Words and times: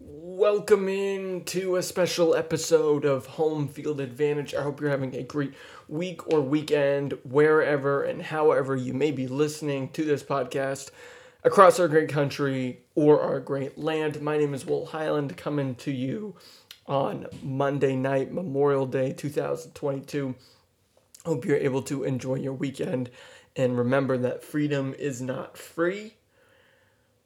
Welcome 0.00 0.88
in 0.88 1.44
to 1.44 1.76
a 1.76 1.82
special 1.82 2.34
episode 2.34 3.04
of 3.04 3.26
Home 3.26 3.68
Field 3.68 4.00
Advantage. 4.00 4.52
I 4.52 4.62
hope 4.62 4.80
you're 4.80 4.90
having 4.90 5.14
a 5.14 5.22
great 5.22 5.54
week 5.86 6.32
or 6.32 6.40
weekend, 6.40 7.16
wherever 7.22 8.02
and 8.02 8.20
however 8.20 8.74
you 8.74 8.92
may 8.92 9.12
be 9.12 9.28
listening 9.28 9.90
to 9.90 10.04
this 10.04 10.24
podcast 10.24 10.90
across 11.44 11.78
our 11.78 11.86
great 11.86 12.08
country 12.08 12.80
or 12.96 13.20
our 13.20 13.38
great 13.38 13.78
land. 13.78 14.20
My 14.20 14.36
name 14.36 14.52
is 14.52 14.66
Will 14.66 14.86
Highland, 14.86 15.36
coming 15.36 15.76
to 15.76 15.92
you 15.92 16.34
on 16.86 17.28
Monday 17.40 17.94
night, 17.94 18.32
Memorial 18.32 18.86
Day 18.86 19.12
2022. 19.12 20.34
Hope 21.24 21.44
you're 21.44 21.56
able 21.56 21.82
to 21.82 22.02
enjoy 22.02 22.34
your 22.34 22.54
weekend 22.54 23.10
and 23.54 23.78
remember 23.78 24.18
that 24.18 24.42
freedom 24.42 24.92
is 24.98 25.22
not 25.22 25.56
free 25.56 26.14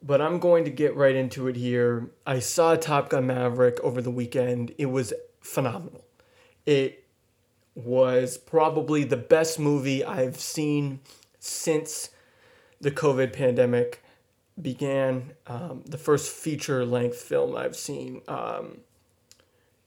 but 0.03 0.21
I'm 0.21 0.39
going 0.39 0.65
to 0.65 0.71
get 0.71 0.95
right 0.95 1.15
into 1.15 1.49
it 1.49 1.57
here. 1.57 2.11
I 2.27 2.39
saw 2.39 2.77
Top 2.77 3.09
Gun 3.11 3.27
Maverick 3.27 3.81
over 3.81 4.01
the 4.01 4.11
weekend. 4.11 4.73
It 4.79 4.87
was 4.87 5.13
phenomenal. 5.41 6.05
It 6.67 7.05
was 7.75 8.37
probably 8.39 9.05
the 9.05 9.17
best 9.17 9.59
movie 9.59 10.05
I've 10.05 10.39
seen 10.39 11.01
since 11.39 12.11
the 12.81 12.91
COVID 12.91 13.33
pandemic 13.33 14.03
began. 14.61 15.33
Um, 15.47 15.83
the 15.87 15.99
first 15.99 16.31
feature 16.31 16.85
length 16.85 17.19
film 17.19 17.57
I've 17.57 17.77
seen, 17.77 18.23
um, 18.29 18.79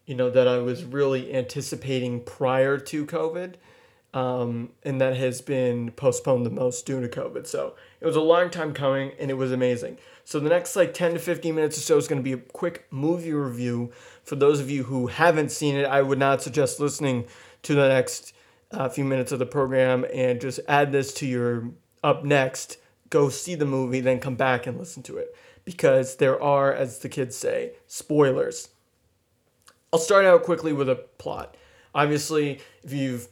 you 0.06 0.16
know, 0.16 0.30
that 0.30 0.48
I 0.48 0.58
was 0.60 0.84
really 0.84 1.34
anticipating 1.34 2.22
prior 2.22 2.78
to 2.78 3.06
COVID 3.06 3.56
um, 4.14 4.72
and 4.84 5.00
that 5.00 5.16
has 5.16 5.42
been 5.42 5.92
postponed 5.92 6.46
the 6.46 6.50
most 6.50 6.86
due 6.86 7.02
to 7.02 7.08
COVID. 7.08 7.48
So 7.48 7.76
it 8.00 8.06
was 8.06 8.16
a 8.16 8.22
long 8.22 8.50
time 8.50 8.74
coming, 8.74 9.12
and 9.20 9.32
it 9.32 9.36
was 9.36 9.52
amazing. 9.52 9.98
So 10.26 10.40
the 10.40 10.50
next 10.50 10.76
like 10.76 10.94
10 10.94 11.14
to 11.14 11.20
15 11.20 11.56
minutes 11.56 11.78
or 11.78 11.82
so 11.82 11.98
is 11.98 12.08
going 12.08 12.20
to 12.20 12.24
be 12.24 12.34
a 12.34 12.38
quick 12.38 12.88
movie 12.92 13.34
review. 13.34 13.92
For 14.24 14.36
those 14.36 14.60
of 14.60 14.70
you 14.70 14.84
who 14.84 15.08
haven't 15.08 15.52
seen 15.52 15.76
it, 15.76 15.86
I 15.86 16.02
would 16.02 16.20
not 16.20 16.42
suggest 16.42 16.80
listening 16.80 17.26
to 17.64 17.76
the 17.76 17.88
next 17.88 18.34
uh, 18.72 18.90
few 18.90 19.04
minutes 19.04 19.32
of 19.32 19.40
the 19.40 19.46
program 19.46 20.06
and 20.14 20.40
just 20.40 20.60
add 20.68 20.92
this 20.92 21.14
to 21.16 21.26
your 21.26 21.72
up 22.04 22.24
next. 22.24 22.78
Go 23.10 23.30
see 23.30 23.56
the 23.56 23.66
movie, 23.66 24.00
then 24.00 24.20
come 24.20 24.36
back 24.36 24.68
and 24.68 24.78
listen 24.78 25.04
to 25.04 25.18
it 25.18 25.36
because 25.66 26.18
there 26.18 26.42
are, 26.42 26.74
as 26.74 27.00
the 27.00 27.10
kids 27.10 27.36
say, 27.36 27.74
spoilers. 27.88 28.70
I'll 29.92 30.00
start 30.00 30.26
out 30.26 30.44
quickly 30.44 30.72
with 30.72 30.90
a 30.90 30.96
plot. 30.96 31.58
Obviously, 31.94 32.62
if 32.84 32.94
you've 32.94 33.28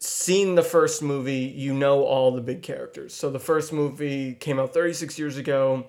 seen 0.00 0.54
the 0.54 0.62
first 0.62 1.02
movie, 1.02 1.40
you 1.54 1.74
know 1.74 2.04
all 2.04 2.32
the 2.32 2.40
big 2.40 2.62
characters. 2.62 3.14
So 3.14 3.30
the 3.30 3.38
first 3.38 3.72
movie 3.72 4.34
came 4.34 4.58
out 4.58 4.72
36 4.72 5.18
years 5.18 5.36
ago. 5.36 5.86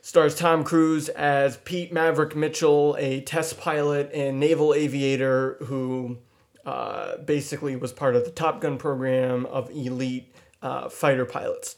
Stars 0.00 0.34
Tom 0.34 0.64
Cruise 0.64 1.08
as 1.10 1.56
Pete 1.58 1.92
Maverick 1.92 2.34
Mitchell, 2.34 2.96
a 2.98 3.20
test 3.20 3.60
pilot 3.60 4.10
and 4.12 4.40
naval 4.40 4.74
aviator 4.74 5.56
who 5.60 6.18
uh, 6.66 7.18
basically 7.18 7.76
was 7.76 7.92
part 7.92 8.16
of 8.16 8.24
the 8.24 8.32
Top 8.32 8.60
Gun 8.60 8.76
program 8.76 9.46
of 9.46 9.70
elite 9.70 10.34
uh, 10.60 10.88
fighter 10.88 11.24
pilots. 11.24 11.76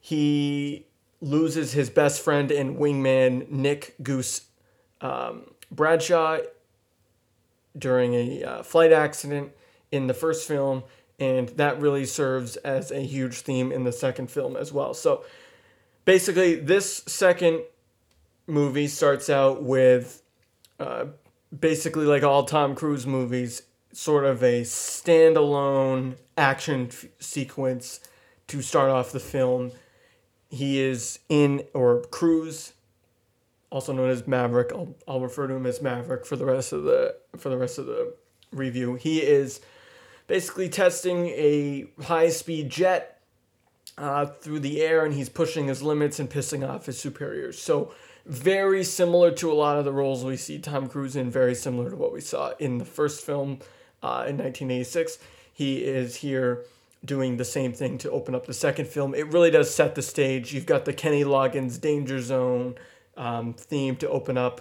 He 0.00 0.86
loses 1.20 1.72
his 1.72 1.90
best 1.90 2.22
friend 2.22 2.50
and 2.50 2.78
wingman, 2.78 3.50
Nick 3.50 3.94
Goose 4.02 4.46
um, 5.02 5.50
Bradshaw, 5.70 6.38
during 7.78 8.14
a 8.14 8.42
uh, 8.42 8.62
flight 8.62 8.92
accident 8.92 9.52
in 9.92 10.06
the 10.06 10.14
first 10.14 10.46
film, 10.46 10.82
and 11.18 11.48
that 11.50 11.80
really 11.80 12.06
serves 12.06 12.56
as 12.56 12.90
a 12.90 13.00
huge 13.00 13.40
theme 13.40 13.72
in 13.72 13.84
the 13.84 13.92
second 13.92 14.30
film 14.30 14.56
as 14.56 14.72
well. 14.72 14.94
So 14.94 15.24
basically, 16.04 16.56
this 16.56 17.02
second 17.06 17.62
movie 18.46 18.88
starts 18.88 19.30
out 19.30 19.62
with 19.62 20.22
uh, 20.78 21.06
basically 21.58 22.06
like 22.06 22.22
all 22.22 22.44
Tom 22.44 22.74
Cruise 22.74 23.06
movies, 23.06 23.62
sort 23.92 24.24
of 24.24 24.42
a 24.42 24.62
standalone 24.62 26.16
action 26.36 26.86
f- 26.90 27.06
sequence 27.18 28.00
to 28.46 28.62
start 28.62 28.90
off 28.90 29.12
the 29.12 29.20
film. 29.20 29.72
He 30.48 30.80
is 30.80 31.20
in, 31.28 31.64
or 31.74 32.02
Cruise, 32.10 32.72
also 33.70 33.92
known 33.92 34.10
as 34.10 34.26
Maverick. 34.26 34.72
I'll, 34.72 34.94
I'll 35.06 35.20
refer 35.20 35.46
to 35.46 35.54
him 35.54 35.66
as 35.66 35.80
Maverick 35.80 36.26
for 36.26 36.36
the 36.36 36.44
rest 36.44 36.72
of 36.72 36.84
the 36.84 37.16
for 37.36 37.50
the 37.50 37.56
rest 37.56 37.78
of 37.78 37.86
the 37.86 38.14
review. 38.52 38.94
He 38.94 39.20
is 39.20 39.60
basically 40.30 40.68
testing 40.68 41.26
a 41.30 41.86
high 42.04 42.28
speed 42.28 42.70
jet 42.70 43.20
uh, 43.98 44.24
through 44.24 44.60
the 44.60 44.80
air 44.80 45.04
and 45.04 45.12
he's 45.12 45.28
pushing 45.28 45.66
his 45.66 45.82
limits 45.82 46.20
and 46.20 46.30
pissing 46.30 46.66
off 46.66 46.86
his 46.86 47.00
superiors. 47.00 47.60
So, 47.60 47.92
very 48.26 48.84
similar 48.84 49.32
to 49.32 49.50
a 49.50 49.54
lot 49.54 49.76
of 49.76 49.84
the 49.84 49.92
roles 49.92 50.24
we 50.24 50.36
see 50.36 50.60
Tom 50.60 50.88
Cruise 50.88 51.16
in, 51.16 51.32
very 51.32 51.56
similar 51.56 51.90
to 51.90 51.96
what 51.96 52.12
we 52.12 52.20
saw 52.20 52.52
in 52.60 52.78
the 52.78 52.84
first 52.84 53.26
film 53.26 53.58
uh, 54.04 54.22
in 54.28 54.38
1986. 54.38 55.18
He 55.52 55.78
is 55.78 56.14
here 56.14 56.62
doing 57.04 57.36
the 57.36 57.44
same 57.44 57.72
thing 57.72 57.98
to 57.98 58.10
open 58.12 58.32
up 58.32 58.46
the 58.46 58.54
second 58.54 58.86
film. 58.86 59.16
It 59.16 59.32
really 59.32 59.50
does 59.50 59.74
set 59.74 59.96
the 59.96 60.02
stage. 60.02 60.54
You've 60.54 60.64
got 60.64 60.84
the 60.84 60.92
Kenny 60.92 61.24
Loggins 61.24 61.80
Danger 61.80 62.20
Zone 62.20 62.76
um, 63.16 63.52
theme 63.52 63.96
to 63.96 64.08
open 64.08 64.38
up. 64.38 64.60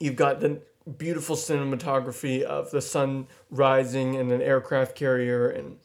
You've 0.00 0.16
got 0.16 0.40
the 0.40 0.60
beautiful 0.86 1.36
cinematography 1.36 2.42
of 2.42 2.70
the 2.70 2.80
sun 2.80 3.26
rising 3.50 4.14
in 4.14 4.30
an 4.30 4.40
aircraft 4.40 4.94
carrier 4.94 5.48
and 5.48 5.78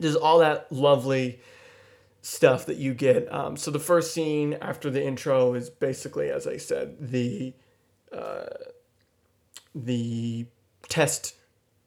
just 0.00 0.18
all 0.18 0.38
that 0.38 0.70
lovely 0.70 1.40
stuff 2.22 2.66
that 2.66 2.76
you 2.76 2.94
get. 2.94 3.32
Um, 3.32 3.56
so 3.56 3.70
the 3.70 3.80
first 3.80 4.14
scene 4.14 4.54
after 4.60 4.90
the 4.90 5.04
intro 5.04 5.54
is 5.54 5.68
basically, 5.68 6.30
as 6.30 6.46
I 6.46 6.56
said, 6.56 6.96
the 7.00 7.54
uh, 8.12 8.46
the 9.74 10.46
test 10.88 11.34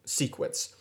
sequence. 0.04 0.74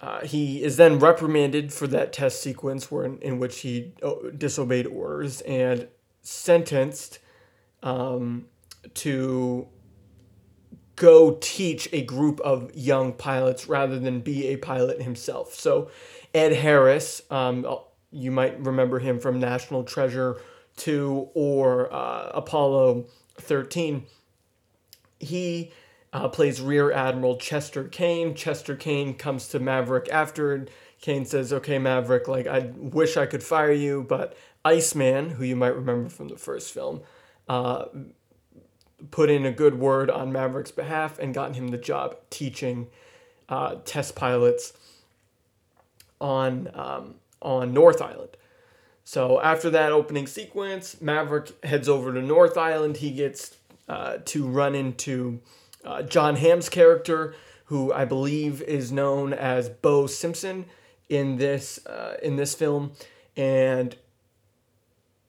Uh, 0.00 0.20
he 0.26 0.62
is 0.62 0.76
then 0.76 0.98
reprimanded 0.98 1.72
for 1.72 1.86
that 1.86 2.12
test 2.12 2.42
sequence, 2.42 2.90
where 2.90 3.04
in, 3.04 3.18
in 3.18 3.38
which 3.38 3.60
he 3.60 3.92
oh, 4.02 4.30
disobeyed 4.30 4.86
orders 4.86 5.40
and 5.42 5.88
sentenced 6.22 7.20
um, 7.82 8.46
to 8.94 9.68
go 10.96 11.38
teach 11.40 11.88
a 11.92 12.02
group 12.02 12.40
of 12.40 12.74
young 12.74 13.12
pilots 13.12 13.68
rather 13.68 13.98
than 13.98 14.20
be 14.20 14.48
a 14.48 14.56
pilot 14.56 15.02
himself. 15.02 15.54
So, 15.54 15.90
Ed 16.32 16.52
Harris, 16.52 17.22
um, 17.30 17.66
you 18.10 18.30
might 18.30 18.60
remember 18.60 18.98
him 18.98 19.18
from 19.18 19.40
National 19.40 19.82
Treasure 19.82 20.40
2 20.76 21.30
or 21.34 21.92
uh, 21.92 22.30
Apollo 22.34 23.06
13. 23.38 24.06
He 25.20 25.72
uh, 26.12 26.28
plays 26.28 26.60
Rear 26.60 26.92
Admiral 26.92 27.36
Chester 27.36 27.84
Cain. 27.84 28.34
Chester 28.34 28.76
Cain 28.76 29.14
comes 29.14 29.48
to 29.48 29.58
Maverick 29.58 30.08
after. 30.10 30.66
Cain 31.00 31.24
says, 31.24 31.52
Okay, 31.52 31.78
Maverick, 31.78 32.28
like, 32.28 32.46
I 32.46 32.70
wish 32.76 33.16
I 33.16 33.26
could 33.26 33.42
fire 33.42 33.72
you, 33.72 34.04
but 34.08 34.36
Iceman, 34.64 35.30
who 35.30 35.44
you 35.44 35.56
might 35.56 35.74
remember 35.74 36.08
from 36.08 36.28
the 36.28 36.36
first 36.36 36.72
film, 36.72 37.02
uh, 37.48 37.86
put 39.10 39.30
in 39.30 39.44
a 39.44 39.52
good 39.52 39.78
word 39.78 40.10
on 40.10 40.32
Maverick's 40.32 40.70
behalf 40.70 41.18
and 41.18 41.34
gotten 41.34 41.54
him 41.54 41.68
the 41.68 41.78
job 41.78 42.16
teaching 42.30 42.88
uh, 43.48 43.76
test 43.84 44.14
pilots 44.14 44.72
on 46.20 46.70
um, 46.74 47.14
on 47.42 47.72
North 47.72 48.00
Island. 48.00 48.36
So 49.04 49.40
after 49.40 49.68
that 49.70 49.92
opening 49.92 50.26
sequence, 50.26 51.00
Maverick 51.00 51.52
heads 51.64 51.88
over 51.88 52.12
to 52.12 52.22
North 52.22 52.56
Island. 52.56 52.98
He 52.98 53.10
gets 53.10 53.56
uh, 53.88 54.18
to 54.24 54.46
run 54.46 54.74
into 54.74 55.40
uh, 55.84 56.02
Jon 56.02 56.36
Hamm's 56.36 56.70
character, 56.70 57.34
who 57.66 57.92
I 57.92 58.06
believe 58.06 58.62
is 58.62 58.90
known 58.90 59.34
as 59.34 59.68
Beau 59.68 60.06
Simpson 60.06 60.64
in 61.10 61.36
this 61.36 61.84
uh, 61.86 62.16
in 62.22 62.36
this 62.36 62.54
film, 62.54 62.92
and 63.36 63.94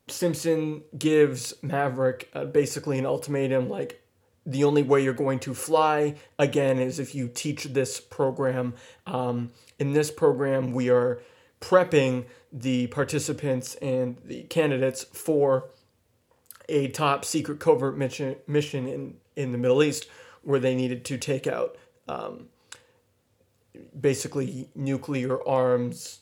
Simpson 0.08 0.84
gives 0.98 1.54
Maverick 1.62 2.30
uh, 2.34 2.46
basically 2.46 3.00
an 3.00 3.06
ultimatum 3.06 3.70
like 3.70 4.02
the 4.46 4.64
only 4.64 4.84
way 4.84 5.04
you're 5.04 5.14
going 5.14 5.40
to 5.40 5.54
fly 5.56 6.16
again 6.38 6.78
is 6.78 7.00
if 7.00 7.16
you 7.16 7.28
teach 7.28 7.64
this 7.66 8.00
program. 8.00 8.76
Um, 9.08 9.52
in 9.80 9.94
this 9.94 10.12
program, 10.12 10.72
we 10.72 10.90
are 10.90 11.20
prepping 11.60 12.26
the 12.54 12.88
participants 12.88 13.76
and 13.76 14.18
the 14.24 14.44
candidates 14.44 15.04
for 15.04 15.70
a 16.70 16.90
top 16.90 17.26
secret 17.26 17.60
covert 17.60 17.98
mission 17.98 18.36
mission 18.48 18.88
in, 18.88 19.18
in 19.36 19.52
the 19.52 19.58
Middle 19.58 19.84
East 19.84 20.08
where 20.44 20.60
they 20.60 20.76
needed 20.76 21.04
to 21.06 21.18
take 21.18 21.48
out 21.48 21.76
um, 22.08 22.50
basically 24.00 24.70
nuclear 24.76 25.46
arms 25.48 26.20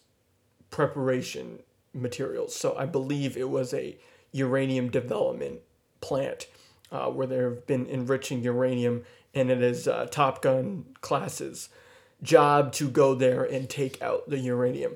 preparation 0.70 1.60
materials. 1.94 2.56
So 2.56 2.76
I 2.78 2.86
believe 2.86 3.38
it 3.38 3.50
was 3.50 3.74
a 3.74 3.98
uranium 4.32 4.90
development 4.90 5.60
plant 6.02 6.48
uh, 6.92 7.10
where 7.10 7.28
they've 7.28 7.66
been 7.66 7.86
enriching 7.86 8.44
uranium, 8.44 9.04
and 9.34 9.50
it 9.50 9.62
is 9.62 9.88
uh, 9.88 10.08
Top 10.12 10.42
Gun 10.42 10.86
class's 11.02 11.70
job 12.22 12.72
to 12.74 12.90
go 12.90 13.16
there 13.16 13.44
and 13.44 13.70
take 13.70 14.02
out 14.02 14.30
the 14.30 14.40
uranium 14.40 14.94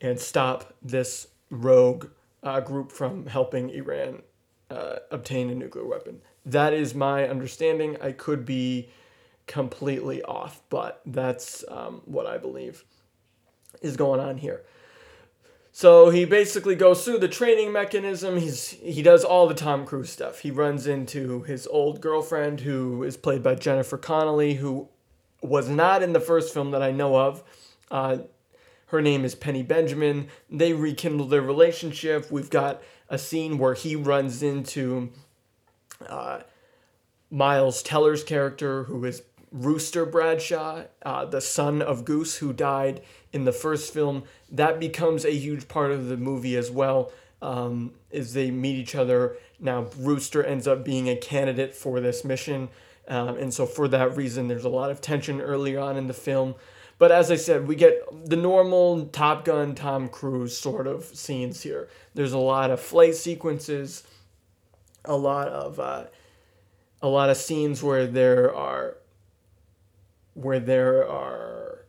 and 0.00 0.20
stop 0.20 0.74
this 0.82 1.28
rogue 1.50 2.08
uh, 2.42 2.60
group 2.60 2.92
from 2.92 3.26
helping 3.26 3.70
Iran 3.70 4.22
uh, 4.70 4.96
obtain 5.10 5.50
a 5.50 5.54
nuclear 5.54 5.86
weapon. 5.86 6.20
That 6.44 6.72
is 6.72 6.94
my 6.94 7.28
understanding. 7.28 7.96
I 8.00 8.12
could 8.12 8.44
be 8.44 8.90
completely 9.46 10.22
off, 10.22 10.60
but 10.68 11.00
that's 11.06 11.64
um, 11.68 12.02
what 12.04 12.26
I 12.26 12.38
believe 12.38 12.84
is 13.82 13.96
going 13.96 14.20
on 14.20 14.38
here. 14.38 14.62
So 15.78 16.10
he 16.10 16.24
basically 16.24 16.74
goes 16.74 17.04
through 17.04 17.20
the 17.20 17.28
training 17.28 17.70
mechanism. 17.70 18.36
He's 18.36 18.70
he 18.70 19.00
does 19.00 19.22
all 19.22 19.46
the 19.46 19.54
Tom 19.54 19.86
Cruise 19.86 20.10
stuff. 20.10 20.40
He 20.40 20.50
runs 20.50 20.88
into 20.88 21.42
his 21.42 21.68
old 21.68 22.00
girlfriend 22.00 22.62
who 22.62 23.04
is 23.04 23.16
played 23.16 23.44
by 23.44 23.54
Jennifer 23.54 23.96
Connelly, 23.96 24.54
who 24.54 24.88
was 25.40 25.68
not 25.68 26.02
in 26.02 26.14
the 26.14 26.20
first 26.20 26.52
film 26.52 26.72
that 26.72 26.82
I 26.82 26.90
know 26.90 27.16
of. 27.16 27.44
Uh, 27.92 28.18
her 28.86 29.00
name 29.00 29.24
is 29.24 29.36
Penny 29.36 29.62
Benjamin. 29.62 30.26
They 30.50 30.72
rekindle 30.72 31.26
their 31.26 31.42
relationship. 31.42 32.28
We've 32.28 32.50
got 32.50 32.82
a 33.08 33.16
scene 33.16 33.56
where 33.56 33.74
he 33.74 33.94
runs 33.94 34.42
into 34.42 35.12
uh, 36.08 36.40
Miles 37.30 37.84
Teller's 37.84 38.24
character, 38.24 38.82
who 38.82 39.04
is 39.04 39.22
Rooster 39.50 40.04
Bradshaw, 40.04 40.84
uh, 41.02 41.24
the 41.24 41.40
son 41.40 41.82
of 41.82 42.04
Goose, 42.04 42.36
who 42.36 42.52
died 42.52 43.02
in 43.32 43.44
the 43.44 43.52
first 43.52 43.92
film. 43.92 44.24
That 44.50 44.80
becomes 44.80 45.24
a 45.24 45.32
huge 45.32 45.68
part 45.68 45.90
of 45.90 46.06
the 46.08 46.16
movie 46.16 46.56
as 46.56 46.70
well. 46.70 47.12
Um, 47.40 47.92
as 48.12 48.32
they 48.32 48.50
meet 48.50 48.76
each 48.76 48.96
other. 48.96 49.36
Now, 49.60 49.86
Rooster 49.96 50.42
ends 50.42 50.66
up 50.66 50.84
being 50.84 51.08
a 51.08 51.14
candidate 51.14 51.72
for 51.72 52.00
this 52.00 52.24
mission. 52.24 52.68
Um, 53.06 53.36
and 53.36 53.54
so, 53.54 53.64
for 53.64 53.86
that 53.88 54.16
reason, 54.16 54.48
there's 54.48 54.64
a 54.64 54.68
lot 54.68 54.90
of 54.90 55.00
tension 55.00 55.40
early 55.40 55.76
on 55.76 55.96
in 55.96 56.08
the 56.08 56.14
film. 56.14 56.56
But 56.98 57.12
as 57.12 57.30
I 57.30 57.36
said, 57.36 57.68
we 57.68 57.76
get 57.76 58.02
the 58.28 58.36
normal 58.36 59.06
Top 59.06 59.44
Gun 59.44 59.74
Tom 59.74 60.08
Cruise 60.08 60.56
sort 60.56 60.86
of 60.86 61.04
scenes 61.04 61.62
here. 61.62 61.88
There's 62.14 62.32
a 62.32 62.38
lot 62.38 62.70
of 62.70 62.80
flight 62.80 63.14
sequences, 63.14 64.02
a 65.04 65.16
lot 65.16 65.48
of 65.48 65.78
uh, 65.78 66.04
a 67.00 67.08
lot 67.08 67.30
of 67.30 67.36
scenes 67.36 67.82
where 67.82 68.06
there 68.06 68.52
are 68.54 68.96
where 70.38 70.60
there 70.60 71.08
are 71.08 71.84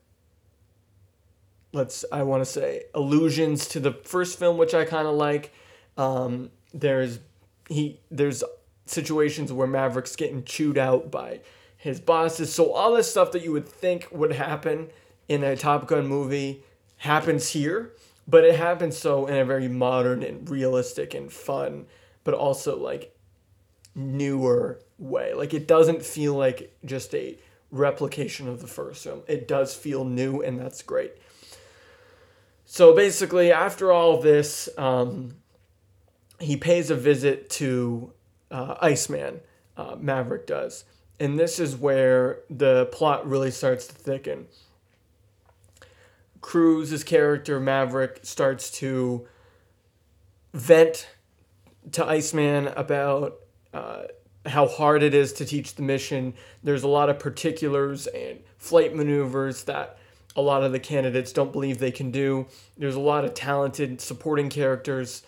let's 1.71 2.03
I 2.11 2.23
want 2.23 2.41
to 2.41 2.45
say 2.45 2.83
allusions 2.93 3.67
to 3.69 3.79
the 3.79 3.91
first 3.91 4.39
film, 4.39 4.57
which 4.57 4.73
I 4.73 4.85
kind 4.85 5.07
of 5.07 5.15
like. 5.15 5.53
Um, 5.97 6.51
there's 6.73 7.19
he 7.67 7.99
there's 8.09 8.43
situations 8.85 9.53
where 9.53 9.67
Maverick's 9.67 10.15
getting 10.15 10.43
chewed 10.43 10.77
out 10.77 11.11
by 11.11 11.41
his 11.77 11.99
bosses. 11.99 12.53
So 12.53 12.73
all 12.73 12.95
this 12.95 13.09
stuff 13.09 13.31
that 13.33 13.43
you 13.43 13.51
would 13.51 13.67
think 13.67 14.07
would 14.11 14.33
happen 14.33 14.89
in 15.27 15.43
a 15.43 15.55
Top 15.55 15.87
Gun 15.87 16.07
movie 16.07 16.63
happens 16.97 17.49
here, 17.49 17.93
but 18.27 18.43
it 18.43 18.55
happens 18.55 18.97
so 18.97 19.27
in 19.27 19.37
a 19.37 19.45
very 19.45 19.67
modern 19.67 20.23
and 20.23 20.49
realistic 20.49 21.13
and 21.13 21.31
fun, 21.31 21.85
but 22.23 22.33
also 22.33 22.77
like 22.77 23.15
newer 23.93 24.79
way. 24.97 25.33
Like 25.33 25.53
it 25.53 25.67
doesn't 25.67 26.03
feel 26.03 26.33
like 26.33 26.75
just 26.83 27.13
a 27.13 27.37
replication 27.71 28.48
of 28.48 28.62
the 28.62 28.68
first 28.68 29.04
film. 29.04 29.21
It 29.27 29.48
does 29.48 29.75
feel 29.75 30.04
new, 30.04 30.42
and 30.42 30.60
that's 30.60 30.81
great. 30.81 31.13
So 32.66 32.95
basically, 32.95 33.51
after 33.51 33.92
all 33.92 34.21
this, 34.21 34.69
um, 34.77 35.36
he 36.39 36.56
pays 36.56 36.89
a 36.89 36.95
visit 36.95 37.50
to 37.51 38.13
uh, 38.51 38.75
Iceman. 38.81 39.42
Uh, 39.75 39.95
Maverick 39.98 40.45
does, 40.45 40.83
and 41.19 41.39
this 41.39 41.57
is 41.57 41.75
where 41.75 42.39
the 42.50 42.88
plot 42.88 43.27
really 43.27 43.50
starts 43.50 43.88
to 43.88 43.95
thicken. 43.95 44.48
Cruise's 46.42 47.04
character 47.04 47.60
Maverick 47.60 48.19
starts 48.24 48.69
to 48.71 49.25
vent 50.54 51.07
to 51.94 52.06
Iceman 52.06 52.68
about 52.68 53.39
uh, 53.74 54.04
how 54.49 54.67
hard 54.67 55.03
it 55.03 55.13
is 55.13 55.33
to 55.33 55.45
teach 55.45 55.75
the 55.75 55.81
mission. 55.81 56.33
There's 56.63 56.83
a 56.83 56.87
lot 56.87 57.09
of 57.09 57.19
particulars 57.19 58.07
and 58.07 58.39
flight 58.57 58.95
maneuvers 58.95 59.63
that 59.65 59.97
a 60.35 60.41
lot 60.41 60.63
of 60.63 60.71
the 60.71 60.79
candidates 60.79 61.31
don't 61.31 61.51
believe 61.51 61.79
they 61.79 61.91
can 61.91 62.11
do. 62.11 62.47
There's 62.77 62.95
a 62.95 62.99
lot 62.99 63.25
of 63.25 63.33
talented 63.33 64.01
supporting 64.01 64.49
characters 64.49 65.23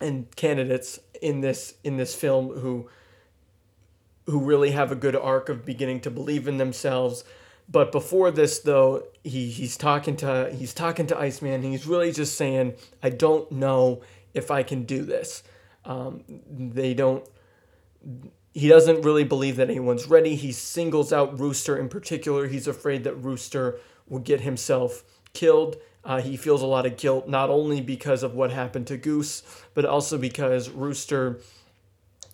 and 0.00 0.34
candidates 0.36 0.98
in 1.22 1.40
this 1.40 1.74
in 1.84 1.96
this 1.96 2.14
film 2.14 2.50
who 2.58 2.88
who 4.26 4.40
really 4.40 4.70
have 4.70 4.90
a 4.90 4.96
good 4.96 5.16
arc 5.16 5.48
of 5.48 5.64
beginning 5.64 6.00
to 6.00 6.10
believe 6.10 6.48
in 6.48 6.56
themselves. 6.56 7.24
But 7.68 7.92
before 7.92 8.30
this 8.30 8.58
though, 8.58 9.04
he, 9.22 9.50
he's 9.50 9.76
talking 9.76 10.16
to 10.16 10.52
he's 10.54 10.74
talking 10.74 11.06
to 11.08 11.18
Iceman 11.18 11.62
he's 11.62 11.86
really 11.86 12.12
just 12.12 12.36
saying, 12.36 12.74
I 13.02 13.10
don't 13.10 13.50
know 13.52 14.02
if 14.32 14.50
I 14.50 14.62
can 14.62 14.84
do 14.84 15.02
this. 15.02 15.42
Um, 15.84 16.24
they 16.50 16.94
don't 16.94 17.26
he 18.52 18.68
doesn't 18.68 19.02
really 19.02 19.24
believe 19.24 19.56
that 19.56 19.68
anyone's 19.68 20.06
ready. 20.06 20.36
He 20.36 20.52
singles 20.52 21.12
out 21.12 21.38
Rooster 21.38 21.76
in 21.76 21.88
particular. 21.88 22.46
He's 22.46 22.68
afraid 22.68 23.04
that 23.04 23.14
Rooster 23.14 23.80
will 24.08 24.20
get 24.20 24.42
himself 24.42 25.02
killed. 25.32 25.76
Uh, 26.04 26.20
he 26.20 26.36
feels 26.36 26.62
a 26.62 26.66
lot 26.66 26.86
of 26.86 26.96
guilt, 26.96 27.28
not 27.28 27.50
only 27.50 27.80
because 27.80 28.22
of 28.22 28.34
what 28.34 28.52
happened 28.52 28.86
to 28.86 28.96
Goose, 28.96 29.42
but 29.72 29.84
also 29.84 30.18
because 30.18 30.68
Rooster 30.68 31.40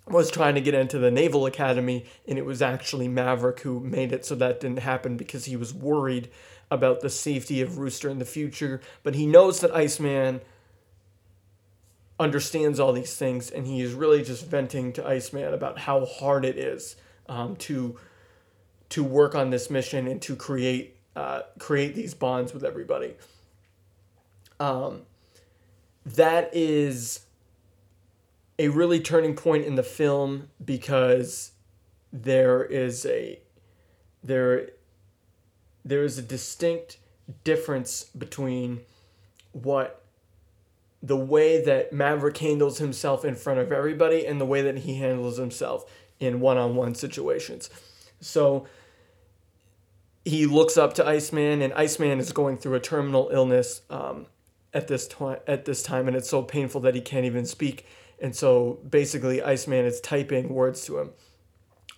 was 0.09 0.31
trying 0.31 0.57
to 0.57 0.61
get 0.61 0.75
into 0.75 0.99
the 0.99 1.11
Naval 1.11 1.47
Academy, 1.47 2.05
and 2.27 2.37
it 2.37 2.45
was 2.45 2.61
actually 2.61 3.07
Maverick 3.07 3.61
who 3.61 3.81
made 3.81 4.13
it 4.13 4.27
so 4.27 4.35
that 4.35 4.61
didn't 4.61 4.81
happen 4.81 5.17
because 5.17 5.45
he 5.45 5.57
was 5.57 5.73
worried 5.73 6.29
about 6.71 7.01
the 7.01 7.11
safety 7.11 7.61
of 7.61 7.79
Rooster 7.79 8.11
in 8.11 8.19
the 8.19 8.25
future. 8.25 8.81
But 9.03 9.15
he 9.15 9.27
knows 9.27 9.61
that 9.61 9.75
Iceman 9.75 10.41
understands 12.21 12.79
all 12.79 12.93
these 12.93 13.17
things, 13.17 13.51
and 13.51 13.67
he 13.67 13.81
is 13.81 13.95
really 13.95 14.23
just 14.23 14.47
venting 14.47 14.93
to 14.93 15.09
Iceman 15.09 15.55
about 15.55 15.79
how 15.81 16.05
hard 16.05 16.45
it 16.45 16.57
is 16.59 16.95
um, 17.29 17.57
to 17.57 17.99
to 18.91 19.03
work 19.03 19.35
on 19.35 19.51
this 19.51 19.71
mission 19.71 20.07
and 20.07 20.21
to 20.23 20.37
create 20.37 20.97
uh, 21.17 21.41
create 21.59 21.95
these 21.95 22.15
bonds 22.15 22.53
with 22.53 22.63
everybody. 22.63 23.15
Um, 24.61 25.03
that 26.05 26.51
is 26.53 27.21
a 28.59 28.69
really 28.69 29.01
turning 29.01 29.35
point 29.35 29.65
in 29.65 29.75
the 29.75 29.83
film 29.83 30.51
because 30.63 31.53
there 32.13 32.63
is 32.63 33.07
a 33.07 33.41
there 34.23 34.71
there 35.85 36.05
is 36.05 36.19
a 36.19 36.23
distinct 36.23 36.99
difference 37.45 38.05
between 38.05 38.81
what 39.53 40.00
the 41.03 41.17
way 41.17 41.63
that 41.65 41.93
Maverick 41.93 42.37
handles 42.39 42.79
himself 42.79 43.25
in 43.25 43.35
front 43.35 43.59
of 43.59 43.73
everybody 43.73 44.27
and 44.27 44.41
the 44.41 44.45
way 44.45 44.63
that 44.63 44.79
he 44.79 44.97
handles 44.97 45.39
himself 45.39 45.91
in 46.19 46.41
one-on-one 46.41 46.95
situations. 46.95 47.71
So 48.21 48.67
he 50.25 50.45
looks 50.45 50.77
up 50.77 50.93
to 50.95 51.07
Iceman, 51.07 51.63
and 51.63 51.73
Iceman 51.73 52.19
is 52.19 52.33
going 52.33 52.59
through 52.59 52.75
a 52.75 52.81
terminal 52.81 53.31
illness 53.33 53.81
um, 53.89 54.27
at 54.75 54.89
this 54.89 55.09
time. 55.09 55.39
At 55.47 55.65
this 55.65 55.83
time, 55.83 56.07
and 56.07 56.17
it's 56.17 56.29
so 56.29 56.43
painful 56.43 56.83
that 56.83 56.95
he 56.95 57.01
can't 57.01 57.25
even 57.25 57.47
speak. 57.47 57.87
And 58.21 58.37
so 58.37 58.81
basically, 58.89 59.43
Iceman 59.43 59.87
is 59.87 60.01
typing 60.01 60.51
words 60.51 60.85
to 60.85 60.99
him. 60.99 61.11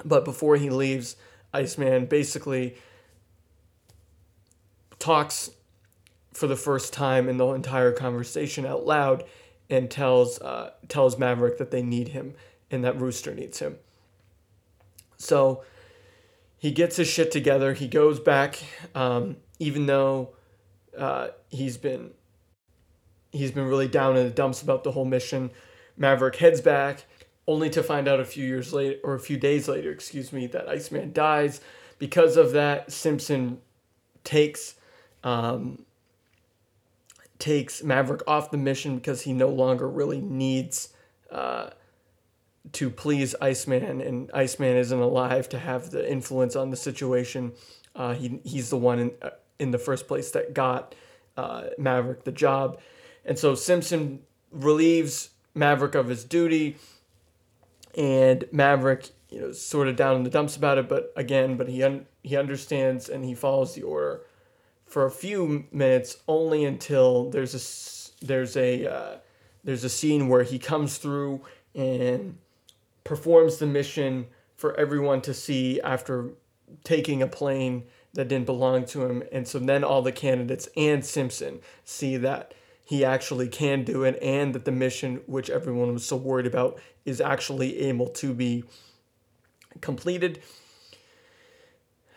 But 0.04 0.24
before 0.24 0.56
he 0.56 0.70
leaves, 0.70 1.16
Iceman 1.52 2.06
basically 2.06 2.76
talks 5.00 5.50
for 6.32 6.46
the 6.46 6.56
first 6.56 6.92
time 6.92 7.28
in 7.28 7.36
the 7.36 7.46
entire 7.48 7.92
conversation 7.92 8.64
out 8.66 8.86
loud 8.86 9.24
and 9.68 9.90
tells 9.90 10.40
uh, 10.40 10.70
tells 10.88 11.18
Maverick 11.18 11.58
that 11.58 11.70
they 11.70 11.82
need 11.82 12.08
him 12.08 12.34
and 12.70 12.84
that 12.84 13.00
Rooster 13.00 13.34
needs 13.34 13.58
him. 13.58 13.76
So 15.16 15.62
he 16.58 16.70
gets 16.70 16.96
his 16.96 17.08
shit 17.08 17.30
together. 17.30 17.74
He 17.74 17.88
goes 17.88 18.20
back, 18.20 18.58
um, 18.94 19.36
even 19.58 19.86
though 19.86 20.30
uh, 20.96 21.28
he's 21.48 21.76
been 21.76 22.10
he's 23.30 23.50
been 23.50 23.66
really 23.66 23.88
down 23.88 24.16
in 24.16 24.24
the 24.24 24.30
dumps 24.30 24.62
about 24.62 24.84
the 24.84 24.92
whole 24.92 25.04
mission. 25.04 25.50
Maverick 25.96 26.36
heads 26.36 26.60
back, 26.60 27.04
only 27.46 27.70
to 27.70 27.82
find 27.82 28.08
out 28.08 28.20
a 28.20 28.24
few 28.24 28.46
years 28.46 28.72
later 28.72 28.98
or 29.04 29.14
a 29.14 29.20
few 29.20 29.36
days 29.36 29.68
later, 29.68 29.90
excuse 29.90 30.32
me, 30.32 30.46
that 30.48 30.68
Iceman 30.68 31.12
dies. 31.12 31.60
Because 31.98 32.36
of 32.36 32.52
that, 32.52 32.90
Simpson 32.90 33.58
takes 34.24 34.74
um, 35.22 35.84
takes 37.42 37.82
Maverick 37.82 38.22
off 38.28 38.52
the 38.52 38.56
mission 38.56 38.94
because 38.94 39.22
he 39.22 39.32
no 39.32 39.48
longer 39.48 39.88
really 39.88 40.20
needs 40.20 40.90
uh, 41.28 41.70
to 42.70 42.88
please 42.88 43.34
Iceman, 43.40 44.00
and 44.00 44.30
Iceman 44.32 44.76
isn't 44.76 45.00
alive 45.00 45.48
to 45.48 45.58
have 45.58 45.90
the 45.90 46.08
influence 46.08 46.54
on 46.54 46.70
the 46.70 46.76
situation. 46.76 47.52
Uh, 47.96 48.14
he 48.14 48.38
he's 48.44 48.70
the 48.70 48.76
one 48.76 49.00
in 49.00 49.10
uh, 49.20 49.30
in 49.58 49.72
the 49.72 49.78
first 49.78 50.06
place 50.06 50.30
that 50.30 50.54
got 50.54 50.94
uh, 51.36 51.64
Maverick 51.78 52.22
the 52.22 52.30
job, 52.30 52.78
and 53.24 53.36
so 53.36 53.56
Simpson 53.56 54.20
relieves 54.52 55.30
Maverick 55.52 55.96
of 55.96 56.06
his 56.06 56.22
duty, 56.22 56.76
and 57.98 58.44
Maverick 58.52 59.10
you 59.30 59.40
know 59.40 59.50
sort 59.50 59.88
of 59.88 59.96
down 59.96 60.14
in 60.14 60.22
the 60.22 60.30
dumps 60.30 60.54
about 60.54 60.78
it, 60.78 60.88
but 60.88 61.12
again, 61.16 61.56
but 61.56 61.68
he 61.68 61.82
un- 61.82 62.06
he 62.22 62.36
understands 62.36 63.08
and 63.08 63.24
he 63.24 63.34
follows 63.34 63.74
the 63.74 63.82
order 63.82 64.20
for 64.92 65.06
a 65.06 65.10
few 65.10 65.64
minutes 65.72 66.18
only 66.28 66.66
until 66.66 67.30
there's 67.30 67.54
a 67.54 68.26
there's 68.26 68.58
a 68.58 68.86
uh, 68.86 69.16
there's 69.64 69.84
a 69.84 69.88
scene 69.88 70.28
where 70.28 70.42
he 70.42 70.58
comes 70.58 70.98
through 70.98 71.40
and 71.74 72.36
performs 73.02 73.56
the 73.56 73.66
mission 73.66 74.26
for 74.54 74.78
everyone 74.78 75.22
to 75.22 75.32
see 75.32 75.80
after 75.80 76.32
taking 76.84 77.22
a 77.22 77.26
plane 77.26 77.84
that 78.12 78.28
didn't 78.28 78.44
belong 78.44 78.84
to 78.84 79.06
him. 79.06 79.22
And 79.32 79.48
so 79.48 79.58
then 79.58 79.82
all 79.82 80.02
the 80.02 80.12
candidates 80.12 80.68
and 80.76 81.02
Simpson 81.02 81.60
see 81.86 82.18
that 82.18 82.52
he 82.84 83.02
actually 83.02 83.48
can 83.48 83.84
do 83.84 84.04
it 84.04 84.18
and 84.20 84.54
that 84.54 84.66
the 84.66 84.72
mission, 84.72 85.22
which 85.24 85.48
everyone 85.48 85.94
was 85.94 86.04
so 86.04 86.16
worried 86.16 86.46
about, 86.46 86.78
is 87.06 87.18
actually 87.18 87.78
able 87.78 88.08
to 88.08 88.34
be 88.34 88.64
completed. 89.80 90.42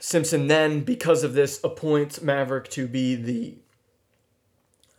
Simpson 0.06 0.46
then, 0.46 0.82
because 0.82 1.24
of 1.24 1.34
this, 1.34 1.60
appoints 1.64 2.22
Maverick 2.22 2.70
to 2.70 2.88
be 2.88 3.16
the 3.16 3.56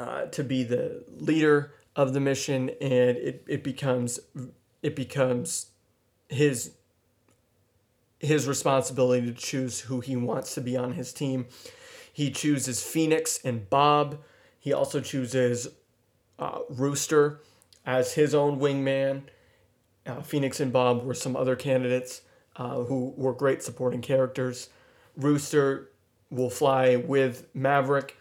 uh, 0.00 0.26
to 0.26 0.42
be 0.42 0.64
the 0.64 1.04
leader 1.20 1.74
of 1.94 2.12
the 2.12 2.18
mission, 2.18 2.70
and 2.80 3.16
it, 3.16 3.44
it 3.46 3.62
becomes 3.62 4.18
it 4.82 4.96
becomes 4.96 5.66
his 6.28 6.72
his 8.18 8.48
responsibility 8.48 9.24
to 9.28 9.32
choose 9.32 9.82
who 9.82 10.00
he 10.00 10.16
wants 10.16 10.54
to 10.54 10.60
be 10.60 10.76
on 10.76 10.94
his 10.94 11.12
team. 11.12 11.46
He 12.12 12.32
chooses 12.32 12.82
Phoenix 12.82 13.38
and 13.44 13.70
Bob. 13.70 14.18
He 14.58 14.72
also 14.72 15.00
chooses 15.00 15.68
uh, 16.40 16.62
Rooster 16.68 17.42
as 17.86 18.14
his 18.14 18.34
own 18.34 18.58
wingman. 18.58 19.22
Uh, 20.04 20.22
Phoenix 20.22 20.58
and 20.58 20.72
Bob 20.72 21.04
were 21.04 21.14
some 21.14 21.36
other 21.36 21.54
candidates 21.54 22.22
uh, 22.56 22.78
who 22.78 23.14
were 23.16 23.32
great 23.32 23.62
supporting 23.62 24.00
characters. 24.00 24.68
Rooster 25.16 25.90
will 26.30 26.50
fly 26.50 26.96
with 26.96 27.46
Maverick. 27.54 28.16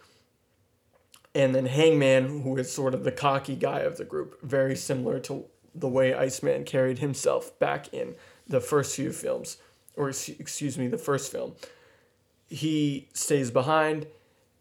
And 1.34 1.54
then 1.54 1.66
Hangman, 1.66 2.44
who 2.44 2.56
is 2.58 2.72
sort 2.72 2.94
of 2.94 3.04
the 3.04 3.12
cocky 3.12 3.56
guy 3.56 3.80
of 3.80 3.98
the 3.98 4.06
group, 4.06 4.42
very 4.42 4.76
similar 4.76 5.20
to 5.22 5.46
the 5.74 5.90
way 5.90 6.14
Iceman 6.14 6.64
carried 6.64 7.00
himself 7.00 7.58
back 7.60 7.94
in 7.94 8.16
the 8.48 8.62
first 8.62 8.96
few 8.96 9.12
films, 9.12 9.58
or 9.96 10.10
excuse 10.10 10.78
me, 10.78 10.88
the 10.88 10.98
first 10.98 11.32
film. 11.32 11.56
He 12.48 13.10
stays 13.14 13.52
behind, 13.52 14.08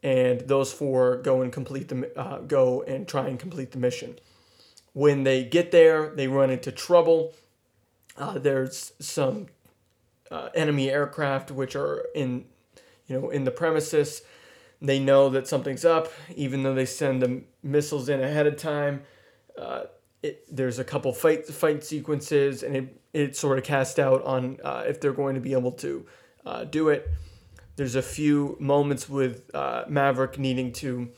and 0.03 0.41
those 0.41 0.73
four 0.73 1.19
go 1.19 1.43
and 1.43 1.53
complete 1.53 1.89
the 1.89 2.19
uh, 2.19 2.39
go 2.41 2.83
and 2.83 3.07
try 3.07 3.29
and 3.29 3.39
complete 3.39 3.71
the 3.71 3.79
mission. 3.79 4.19
When 4.93 5.25
they 5.25 5.45
get 5.45 5.71
there, 5.71 6.15
they 6.15 6.29
run 6.29 6.51
into 6.51 6.73
trouble. 6.73 7.35
Uh, 8.17 8.39
there's 8.39 8.93
some 8.99 9.47
uh, 10.35 10.49
enemy 10.53 10.91
aircraft 10.91 11.53
which 11.53 11.77
are 11.77 12.07
in, 12.13 12.45
you 13.07 13.21
know, 13.21 13.31
in 13.31 13.45
the 13.45 13.53
premises. 13.53 14.23
They 14.83 14.99
know 14.99 15.31
that 15.31 15.47
something's 15.47 15.85
up, 15.85 16.13
even 16.35 16.65
though 16.65 16.75
they 16.75 16.87
send 16.87 17.23
the 17.23 17.43
missiles 17.63 18.09
in 18.09 18.21
ahead 18.21 18.47
of 18.47 18.57
time. 18.57 19.03
Uh, 19.57 19.85
it, 20.23 20.45
there's 20.51 20.81
a 20.81 20.85
couple 20.85 21.13
fight 21.13 21.47
fight 21.47 21.85
sequences, 21.85 22.65
and 22.65 22.77
it 22.77 23.01
it 23.13 23.37
sort 23.37 23.59
of 23.59 23.65
cast 23.65 24.01
out 24.01 24.25
on 24.25 24.59
uh, 24.65 24.83
if 24.87 25.01
they're 25.01 25.13
going 25.13 25.37
to 25.37 25.41
be 25.41 25.53
able 25.53 25.71
to 25.73 26.05
uh, 26.45 26.65
do 26.65 26.89
it. 26.89 27.09
There's 27.77 27.95
a 27.95 28.03
few 28.03 28.57
moments 28.59 29.09
with 29.09 29.55
uh, 29.55 29.85
Maverick 29.89 30.39
needing 30.39 30.73
to 30.73 31.11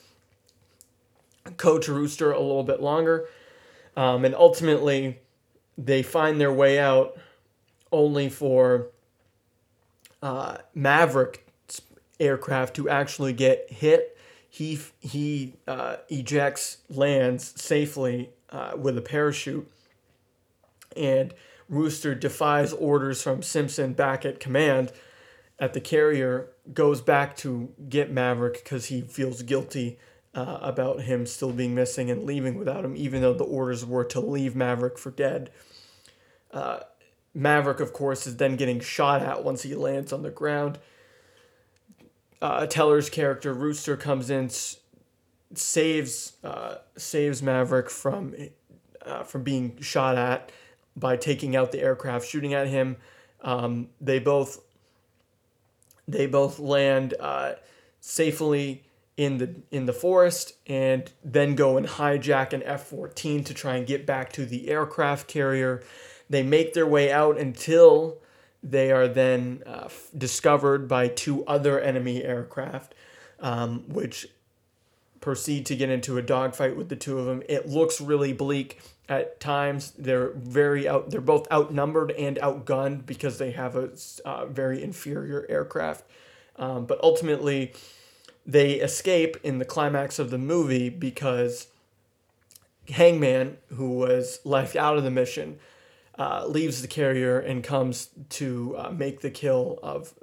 coach 1.57 1.89
Rooster 1.89 2.33
a 2.33 2.41
little 2.41 2.65
bit 2.65 2.83
longer, 2.83 3.29
um, 3.97 4.27
and 4.27 4.35
ultimately 4.35 5.21
they 5.79 6.03
find 6.03 6.39
their 6.39 6.53
way 6.53 6.79
out, 6.79 7.17
only 7.91 8.29
for 8.29 8.89
uh, 10.23 10.59
Maverick 10.75 11.47
aircraft 12.19 12.77
to 12.77 12.89
actually 12.89 13.33
get 13.33 13.71
hit. 13.71 14.17
He 14.49 14.81
he 15.01 15.55
uh, 15.67 15.97
ejects, 16.09 16.79
lands 16.89 17.61
safely 17.61 18.31
uh, 18.51 18.73
with 18.77 18.97
a 18.97 19.03
parachute, 19.03 19.71
and 20.97 21.35
Rooster 21.69 22.15
defies 22.15 22.73
orders 22.73 23.23
from 23.23 23.43
Simpson 23.43 23.93
back 23.93 24.25
at 24.25 24.41
command 24.41 24.93
at 25.59 25.75
the 25.75 25.81
carrier. 25.81 26.49
Goes 26.73 27.01
back 27.01 27.37
to 27.39 27.73
get 27.89 28.11
Maverick 28.11 28.65
because 28.65 28.87
he 28.87 29.03
feels 29.03 29.43
guilty 29.43 29.99
uh, 30.35 30.59
about 30.61 31.03
him 31.03 31.27
still 31.27 31.53
being 31.53 31.75
missing 31.75 32.11
and 32.11 32.25
leaving 32.25 32.57
without 32.57 32.85
him, 32.85 32.97
even 32.97 33.23
though 33.23 33.35
the 33.35 33.45
orders 33.45 33.85
were 33.85 34.05
to 34.05 34.21
leave 34.21 34.55
Maverick 34.55 34.99
for 34.99 35.11
dead. 35.11 35.51
Uh, 36.53 36.81
Maverick, 37.37 37.81
of 37.81 37.93
course, 37.93 38.27
is 38.27 38.39
then 38.39 38.57
getting 38.57 38.81
shot 38.81 39.21
at 39.21 39.45
once 39.45 39.63
he 39.63 39.75
lands 39.75 40.11
on 40.11 40.23
the 40.23 40.31
ground. 40.31 40.79
Uh, 42.41 42.67
Teller's 42.67 43.11
character 43.11 43.53
Rooster 43.53 43.95
comes 43.97 44.31
in, 44.31 44.47
s- 44.47 44.79
saves 45.53 46.33
uh, 46.43 46.77
saves 46.97 47.43
Maverick 47.43 47.91
from 47.91 48.35
uh, 49.05 49.23
from 49.23 49.43
being 49.43 49.79
shot 49.83 50.17
at 50.17 50.51
by 50.97 51.17
taking 51.17 51.55
out 51.55 51.73
the 51.73 51.81
aircraft, 51.81 52.27
shooting 52.27 52.55
at 52.55 52.69
him. 52.69 52.97
Um, 53.43 53.89
they 54.01 54.19
both 54.19 54.65
they 56.09 56.27
both 56.27 56.59
land 56.59 57.13
uh, 57.21 57.53
safely 58.01 58.83
in 59.19 59.39
the 59.39 59.57
in 59.71 59.85
the 59.85 59.93
forest 59.93 60.55
and 60.67 61.13
then 61.23 61.55
go 61.55 61.77
and 61.77 61.87
hijack 61.87 62.55
an 62.55 62.63
F 62.63 62.87
fourteen 62.87 63.45
to 63.45 63.53
try 63.53 63.77
and 63.77 63.87
get 63.87 64.07
back 64.07 64.33
to 64.33 64.47
the 64.47 64.69
aircraft 64.69 65.29
carrier. 65.29 65.83
They 66.29 66.43
make 66.43 66.75
their 66.75 66.87
way 66.87 67.13
out 67.13 67.39
until 67.39 68.19
they 68.63 68.91
are 68.91 69.07
then 69.07 69.63
uh, 69.67 69.83
f- 69.85 70.09
discovered 70.17 70.89
by 70.89 71.09
two 71.09 71.45
other 71.47 71.81
enemy 71.81 72.25
aircraft, 72.25 72.95
um, 73.39 73.85
which 73.89 74.29
proceed 75.21 75.67
to 75.67 75.77
get 75.77 75.91
into 75.91 76.19
a 76.19 76.23
dogfight 76.23 76.77
with 76.77 76.89
the 76.89 76.97
two 76.97 77.19
of 77.19 77.27
them. 77.27 77.43
It 77.49 77.69
looks 77.69 78.01
really 78.01 78.33
bleak 78.33 78.81
at 79.09 79.39
times. 79.41 79.93
They're 79.97 80.31
very 80.31 80.89
out. 80.89 81.11
They're 81.11 81.21
both 81.21 81.51
outnumbered 81.51 82.11
and 82.13 82.37
outgunned 82.39 83.07
because 83.07 83.39
they 83.39 83.53
have 83.53 83.77
a 83.77 83.91
uh, 84.25 84.47
very 84.47 84.83
inferior 84.83 85.47
aircraft. 85.49 86.05
Um, 86.57 86.87
but 86.87 87.01
ultimately, 87.03 87.73
they 88.47 88.75
escape 88.75 89.37
in 89.43 89.59
the 89.59 89.65
climax 89.65 90.19
of 90.19 90.31
the 90.31 90.39
movie 90.39 90.89
because 90.89 91.69
Hangman, 92.89 93.59
who 93.75 93.91
was 93.91 94.41
left 94.45 94.77
out 94.77 94.97
of 94.97 95.05
the 95.05 95.11
mission, 95.11 95.59
uh, 96.19 96.47
leaves 96.47 96.83
the 96.83 96.89
carrier 96.89 97.39
and 97.39 97.63
comes 97.63 98.11
to 98.31 98.75
uh, 98.79 98.91
make 98.91 99.21
the 99.21 99.31
kill 99.31 99.79
of 99.83 100.15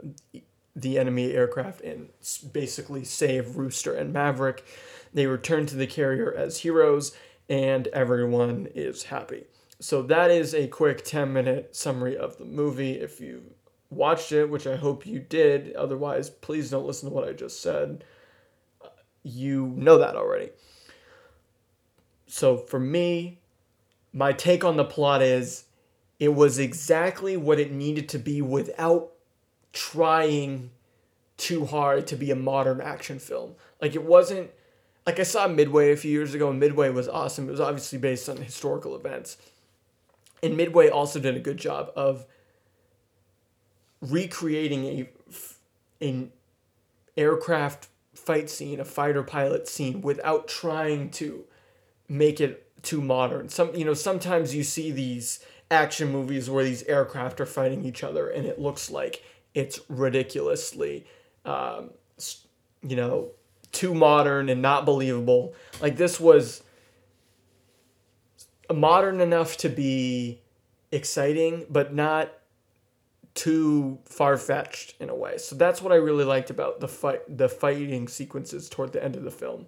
the 0.75 0.97
enemy 0.97 1.31
aircraft 1.31 1.81
and 1.81 2.09
basically 2.51 3.03
save 3.03 3.57
Rooster 3.57 3.93
and 3.93 4.11
Maverick. 4.11 4.65
They 5.13 5.27
return 5.27 5.65
to 5.67 5.75
the 5.75 5.85
carrier 5.87 6.33
as 6.33 6.59
heroes, 6.59 7.15
and 7.47 7.87
everyone 7.87 8.67
is 8.73 9.03
happy. 9.03 9.45
So 9.79 10.01
that 10.03 10.31
is 10.31 10.55
a 10.55 10.67
quick 10.67 11.03
10 11.03 11.31
minute 11.31 11.75
summary 11.75 12.17
of 12.17 12.37
the 12.37 12.45
movie. 12.45 12.93
If 12.93 13.19
you 13.19 13.43
watched 13.89 14.31
it, 14.31 14.49
which 14.49 14.65
I 14.65 14.75
hope 14.75 15.05
you 15.05 15.19
did, 15.19 15.75
otherwise, 15.75 16.29
please 16.29 16.71
don't 16.71 16.87
listen 16.87 17.09
to 17.09 17.15
what 17.15 17.27
I 17.27 17.33
just 17.33 17.61
said. 17.61 18.03
You 19.21 19.73
know 19.77 19.99
that 19.99 20.15
already. 20.15 20.49
So 22.27 22.57
for 22.57 22.79
me, 22.79 23.39
my 24.11 24.33
take 24.33 24.63
on 24.63 24.77
the 24.77 24.85
plot 24.85 25.21
is 25.21 25.65
it 26.23 26.33
was 26.33 26.59
exactly 26.59 27.35
what 27.37 27.59
it 27.59 27.71
needed 27.71 28.09
to 28.09 28.19
be 28.19 28.41
without 28.41 29.11
trying 29.71 30.69
too 31.37 31.65
hard 31.65 32.07
to 32.07 32.15
be 32.15 32.31
a 32.31 32.35
modern 32.35 32.79
action 32.79 33.19
film. 33.19 33.55
Like 33.81 33.95
it 33.95 34.03
wasn't 34.03 34.51
like 35.05 35.19
I 35.19 35.23
saw 35.23 35.47
Midway 35.47 35.91
a 35.91 35.97
few 35.97 36.11
years 36.11 36.33
ago 36.33 36.49
and 36.49 36.59
Midway 36.59 36.89
was 36.89 37.07
awesome. 37.07 37.47
It 37.47 37.51
was 37.51 37.59
obviously 37.59 37.99
based 37.99 38.29
on 38.29 38.37
historical 38.37 38.95
events. 38.95 39.37
And 40.41 40.55
Midway 40.55 40.89
also 40.89 41.19
did 41.19 41.35
a 41.35 41.39
good 41.39 41.57
job 41.57 41.91
of 41.95 42.25
recreating 44.01 44.85
a 44.85 45.09
an 46.01 46.31
aircraft 47.15 47.87
fight 48.13 48.49
scene, 48.49 48.79
a 48.79 48.85
fighter 48.85 49.23
pilot 49.23 49.67
scene 49.67 50.01
without 50.01 50.47
trying 50.47 51.09
to 51.11 51.45
make 52.07 52.39
it 52.39 52.69
too 52.83 53.01
modern. 53.01 53.49
Some 53.49 53.73
you 53.75 53.85
know, 53.85 53.93
sometimes 53.93 54.53
you 54.53 54.63
see 54.63 54.91
these 54.91 55.43
action 55.73 56.11
movies 56.11 56.49
where 56.49 56.63
these 56.63 56.83
aircraft 56.83 57.41
are 57.41 57.45
fighting 57.45 57.83
each 57.83 58.03
other 58.03 58.29
and 58.29 58.45
it 58.45 58.59
looks 58.59 58.89
like 58.89 59.23
it's 59.53 59.79
ridiculously 59.89 61.05
um, 61.45 61.89
you 62.81 62.95
know 62.95 63.29
too 63.73 63.93
modern 63.93 64.49
and 64.49 64.61
not 64.61 64.85
believable. 64.85 65.53
Like 65.81 65.97
this 65.97 66.19
was 66.19 66.63
modern 68.73 69.19
enough 69.19 69.57
to 69.57 69.69
be 69.69 70.39
exciting 70.91 71.65
but 71.69 71.93
not 71.93 72.31
too 73.33 73.97
far-fetched 74.05 74.93
in 74.99 75.09
a 75.09 75.15
way. 75.15 75.37
So 75.37 75.55
that's 75.55 75.81
what 75.81 75.91
i 75.91 75.95
really 75.95 76.23
liked 76.23 76.51
about 76.51 76.79
the 76.79 76.87
fight 76.87 77.21
the 77.35 77.49
fighting 77.49 78.07
sequences 78.07 78.69
toward 78.69 78.93
the 78.93 79.03
end 79.03 79.15
of 79.15 79.23
the 79.23 79.31
film. 79.31 79.65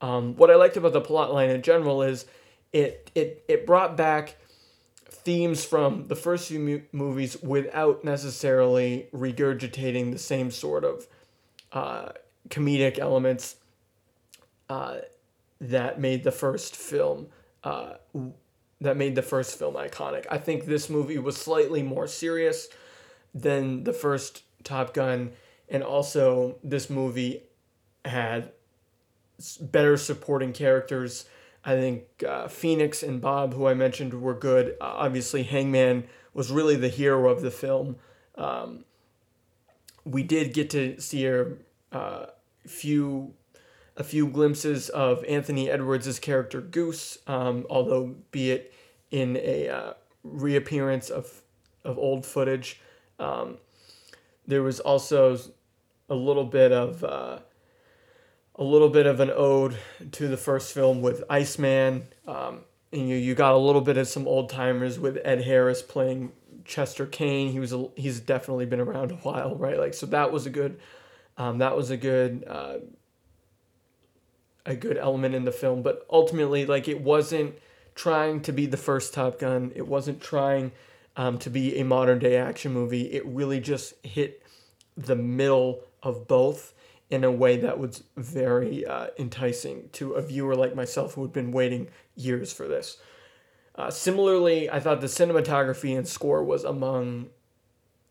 Um, 0.00 0.34
what 0.36 0.50
i 0.50 0.56
liked 0.56 0.76
about 0.76 0.92
the 0.92 1.00
plot 1.00 1.32
line 1.32 1.48
in 1.50 1.62
general 1.62 2.02
is 2.02 2.26
it 2.72 3.10
it 3.14 3.44
it 3.48 3.66
brought 3.66 3.96
back 3.96 4.36
themes 5.08 5.64
from 5.64 6.06
the 6.08 6.16
first 6.16 6.48
few 6.48 6.82
movies 6.92 7.40
without 7.42 8.04
necessarily 8.04 9.08
regurgitating 9.12 10.12
the 10.12 10.18
same 10.18 10.50
sort 10.50 10.84
of 10.84 11.06
uh, 11.72 12.10
comedic 12.48 12.98
elements 12.98 13.56
uh, 14.68 14.98
that 15.60 16.00
made 16.00 16.24
the 16.24 16.32
first 16.32 16.76
film 16.76 17.26
uh, 17.64 17.94
that 18.80 18.96
made 18.96 19.14
the 19.14 19.22
first 19.22 19.58
film 19.58 19.74
iconic. 19.74 20.24
I 20.30 20.38
think 20.38 20.66
this 20.66 20.88
movie 20.88 21.18
was 21.18 21.36
slightly 21.36 21.82
more 21.82 22.06
serious 22.06 22.68
than 23.34 23.84
the 23.84 23.92
first 23.92 24.44
Top 24.62 24.94
Gun, 24.94 25.32
and 25.68 25.82
also 25.82 26.58
this 26.62 26.88
movie 26.88 27.42
had 28.04 28.52
better 29.60 29.96
supporting 29.96 30.52
characters. 30.52 31.24
I 31.68 31.72
think 31.72 32.04
uh, 32.26 32.48
Phoenix 32.48 33.02
and 33.02 33.20
Bob, 33.20 33.52
who 33.52 33.66
I 33.66 33.74
mentioned, 33.74 34.22
were 34.22 34.32
good. 34.32 34.68
Uh, 34.80 34.84
obviously, 34.84 35.42
Hangman 35.42 36.04
was 36.32 36.50
really 36.50 36.76
the 36.76 36.88
hero 36.88 37.28
of 37.28 37.42
the 37.42 37.50
film. 37.50 37.96
Um, 38.36 38.86
we 40.02 40.22
did 40.22 40.54
get 40.54 40.70
to 40.70 40.98
see 40.98 41.26
a 41.26 41.44
uh, 41.92 42.26
few 42.66 43.34
a 43.98 44.02
few 44.02 44.28
glimpses 44.28 44.88
of 44.88 45.22
Anthony 45.24 45.68
Edwards' 45.68 46.18
character 46.18 46.62
Goose, 46.62 47.18
um, 47.26 47.66
although 47.68 48.14
be 48.30 48.50
it 48.50 48.72
in 49.10 49.36
a 49.36 49.68
uh, 49.68 49.92
reappearance 50.24 51.10
of 51.10 51.42
of 51.84 51.98
old 51.98 52.24
footage. 52.24 52.80
Um, 53.18 53.58
there 54.46 54.62
was 54.62 54.80
also 54.80 55.38
a 56.08 56.14
little 56.14 56.46
bit 56.46 56.72
of 56.72 57.04
uh, 57.04 57.40
a 58.58 58.64
little 58.64 58.88
bit 58.88 59.06
of 59.06 59.20
an 59.20 59.30
ode 59.30 59.78
to 60.12 60.28
the 60.28 60.36
first 60.36 60.74
film 60.74 61.00
with 61.00 61.22
Iceman. 61.30 62.08
Um, 62.26 62.60
and 62.92 63.08
you 63.08 63.16
you 63.16 63.34
got 63.34 63.54
a 63.54 63.58
little 63.58 63.80
bit 63.80 63.96
of 63.96 64.08
some 64.08 64.26
old 64.26 64.50
timers 64.50 64.98
with 64.98 65.18
Ed 65.24 65.42
Harris 65.42 65.82
playing 65.82 66.32
Chester 66.64 67.06
Cain. 67.06 67.52
He 67.52 67.60
was 67.60 67.72
a, 67.72 67.88
he's 67.96 68.20
definitely 68.20 68.66
been 68.66 68.80
around 68.80 69.12
a 69.12 69.16
while, 69.16 69.54
right? 69.54 69.78
Like 69.78 69.94
so 69.94 70.06
that 70.06 70.32
was 70.32 70.46
a 70.46 70.50
good 70.50 70.80
um, 71.36 71.58
that 71.58 71.76
was 71.76 71.90
a 71.90 71.96
good 71.96 72.44
uh, 72.46 72.78
a 74.66 74.74
good 74.74 74.98
element 74.98 75.34
in 75.34 75.44
the 75.44 75.52
film. 75.52 75.82
But 75.82 76.06
ultimately, 76.10 76.66
like 76.66 76.88
it 76.88 77.00
wasn't 77.00 77.54
trying 77.94 78.40
to 78.42 78.52
be 78.52 78.66
the 78.66 78.76
first 78.76 79.14
Top 79.14 79.38
Gun. 79.38 79.72
It 79.74 79.86
wasn't 79.86 80.20
trying 80.20 80.72
um, 81.16 81.38
to 81.38 81.50
be 81.50 81.78
a 81.78 81.84
modern 81.84 82.18
day 82.18 82.36
action 82.36 82.72
movie. 82.72 83.12
It 83.12 83.24
really 83.26 83.60
just 83.60 83.94
hit 84.04 84.42
the 84.96 85.16
middle 85.16 85.80
of 86.02 86.26
both 86.26 86.72
in 87.10 87.24
a 87.24 87.30
way 87.30 87.56
that 87.56 87.78
was 87.78 88.04
very 88.16 88.84
uh, 88.86 89.08
enticing 89.18 89.88
to 89.92 90.12
a 90.12 90.22
viewer 90.22 90.54
like 90.54 90.74
myself 90.74 91.14
who 91.14 91.22
had 91.22 91.32
been 91.32 91.52
waiting 91.52 91.88
years 92.14 92.52
for 92.52 92.68
this. 92.68 92.98
Uh, 93.74 93.90
similarly, 93.90 94.68
I 94.68 94.80
thought 94.80 95.00
the 95.00 95.06
cinematography 95.06 95.96
and 95.96 96.06
score 96.06 96.42
was 96.42 96.64
among 96.64 97.28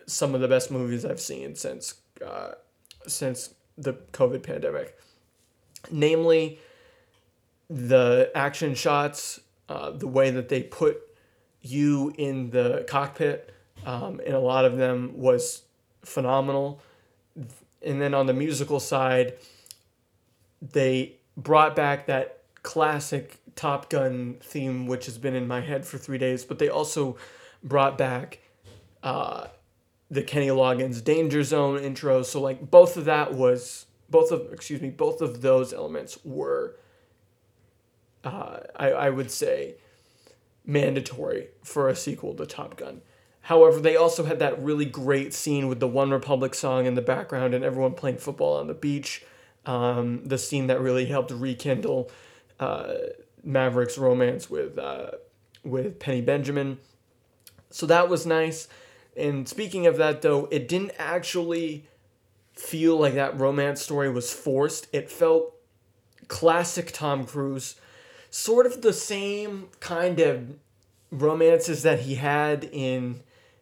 some 0.07 0.33
of 0.33 0.41
the 0.41 0.47
best 0.47 0.71
movies 0.71 1.05
I've 1.05 1.19
seen 1.19 1.55
since 1.55 1.95
uh, 2.25 2.51
since 3.05 3.53
the 3.77 3.93
COVID 4.13 4.43
pandemic. 4.43 4.97
Namely, 5.91 6.59
the 7.69 8.31
action 8.33 8.73
shots, 8.75 9.39
uh, 9.69 9.91
the 9.91 10.07
way 10.07 10.31
that 10.31 10.49
they 10.49 10.63
put 10.63 10.97
you 11.61 12.13
in 12.17 12.49
the 12.49 12.85
cockpit, 12.87 13.53
um, 13.85 14.19
a 14.25 14.37
lot 14.37 14.65
of 14.65 14.77
them 14.77 15.11
was 15.15 15.63
phenomenal. 16.03 16.81
And 17.81 18.01
then 18.01 18.13
on 18.13 18.25
the 18.25 18.33
musical 18.33 18.79
side, 18.79 19.33
they 20.61 21.17
brought 21.35 21.75
back 21.75 22.07
that 22.07 22.41
classic 22.63 23.39
Top 23.55 23.89
Gun 23.89 24.37
theme, 24.41 24.87
which 24.87 25.05
has 25.05 25.17
been 25.17 25.35
in 25.35 25.47
my 25.47 25.61
head 25.61 25.85
for 25.85 25.97
three 25.97 26.17
days, 26.17 26.45
but 26.45 26.59
they 26.59 26.69
also 26.69 27.17
brought 27.63 27.97
back 27.97 28.39
uh, 29.03 29.47
the 30.09 30.23
Kenny 30.23 30.47
Loggins 30.47 31.03
Danger 31.03 31.43
Zone 31.43 31.79
intro. 31.79 32.23
So 32.23 32.41
like 32.41 32.69
both 32.69 32.97
of 32.97 33.05
that 33.05 33.33
was 33.33 33.85
both 34.09 34.31
of 34.31 34.53
excuse 34.53 34.81
me 34.81 34.89
both 34.89 35.21
of 35.21 35.41
those 35.41 35.73
elements 35.73 36.17
were 36.23 36.75
uh, 38.23 38.59
I 38.75 38.91
I 38.91 39.09
would 39.09 39.31
say 39.31 39.75
mandatory 40.65 41.47
for 41.63 41.89
a 41.89 41.95
sequel 41.95 42.33
to 42.35 42.45
Top 42.45 42.77
Gun. 42.77 43.01
However, 43.47 43.79
they 43.79 43.95
also 43.95 44.25
had 44.25 44.39
that 44.39 44.61
really 44.61 44.83
great 44.83 45.33
scene 45.33 45.69
with 45.69 45.79
the 45.79 45.87
OneRepublic 45.87 46.53
song 46.53 46.85
in 46.85 46.95
the 46.95 47.01
background 47.01 47.53
and 47.53 47.63
everyone 47.63 47.93
playing 47.93 48.17
football 48.17 48.57
on 48.59 48.67
the 48.67 48.73
beach. 48.73 49.23
Um, 49.65 50.25
the 50.25 50.37
scene 50.37 50.67
that 50.67 50.81
really 50.81 51.05
helped 51.05 51.31
rekindle 51.31 52.11
uh, 52.59 52.95
Maverick's 53.45 53.97
romance 53.97 54.49
with 54.49 54.77
uh, 54.77 55.11
with 55.63 55.97
Penny 55.97 56.19
Benjamin. 56.19 56.79
So 57.69 57.85
that 57.85 58.09
was 58.09 58.25
nice. 58.25 58.67
And 59.15 59.47
speaking 59.47 59.87
of 59.87 59.95
that, 59.95 60.21
though, 60.21 60.49
it 60.51 60.67
didn't 60.67 60.91
actually 60.99 61.85
feel 62.51 62.97
like 62.97 63.13
that 63.13 63.39
romance 63.39 63.81
story 63.81 64.09
was 64.11 64.33
forced. 64.33 64.87
It 64.91 65.09
felt 65.09 65.55
classic 66.27 66.91
Tom 66.91 67.25
Cruise, 67.25 67.75
sort 68.29 68.65
of 68.65 68.81
the 68.81 68.91
same 68.91 69.69
kind 69.79 70.19
of 70.19 70.57
romances 71.11 71.83
that 71.83 72.01
he 72.01 72.15
had 72.15 72.65
in 72.73 73.21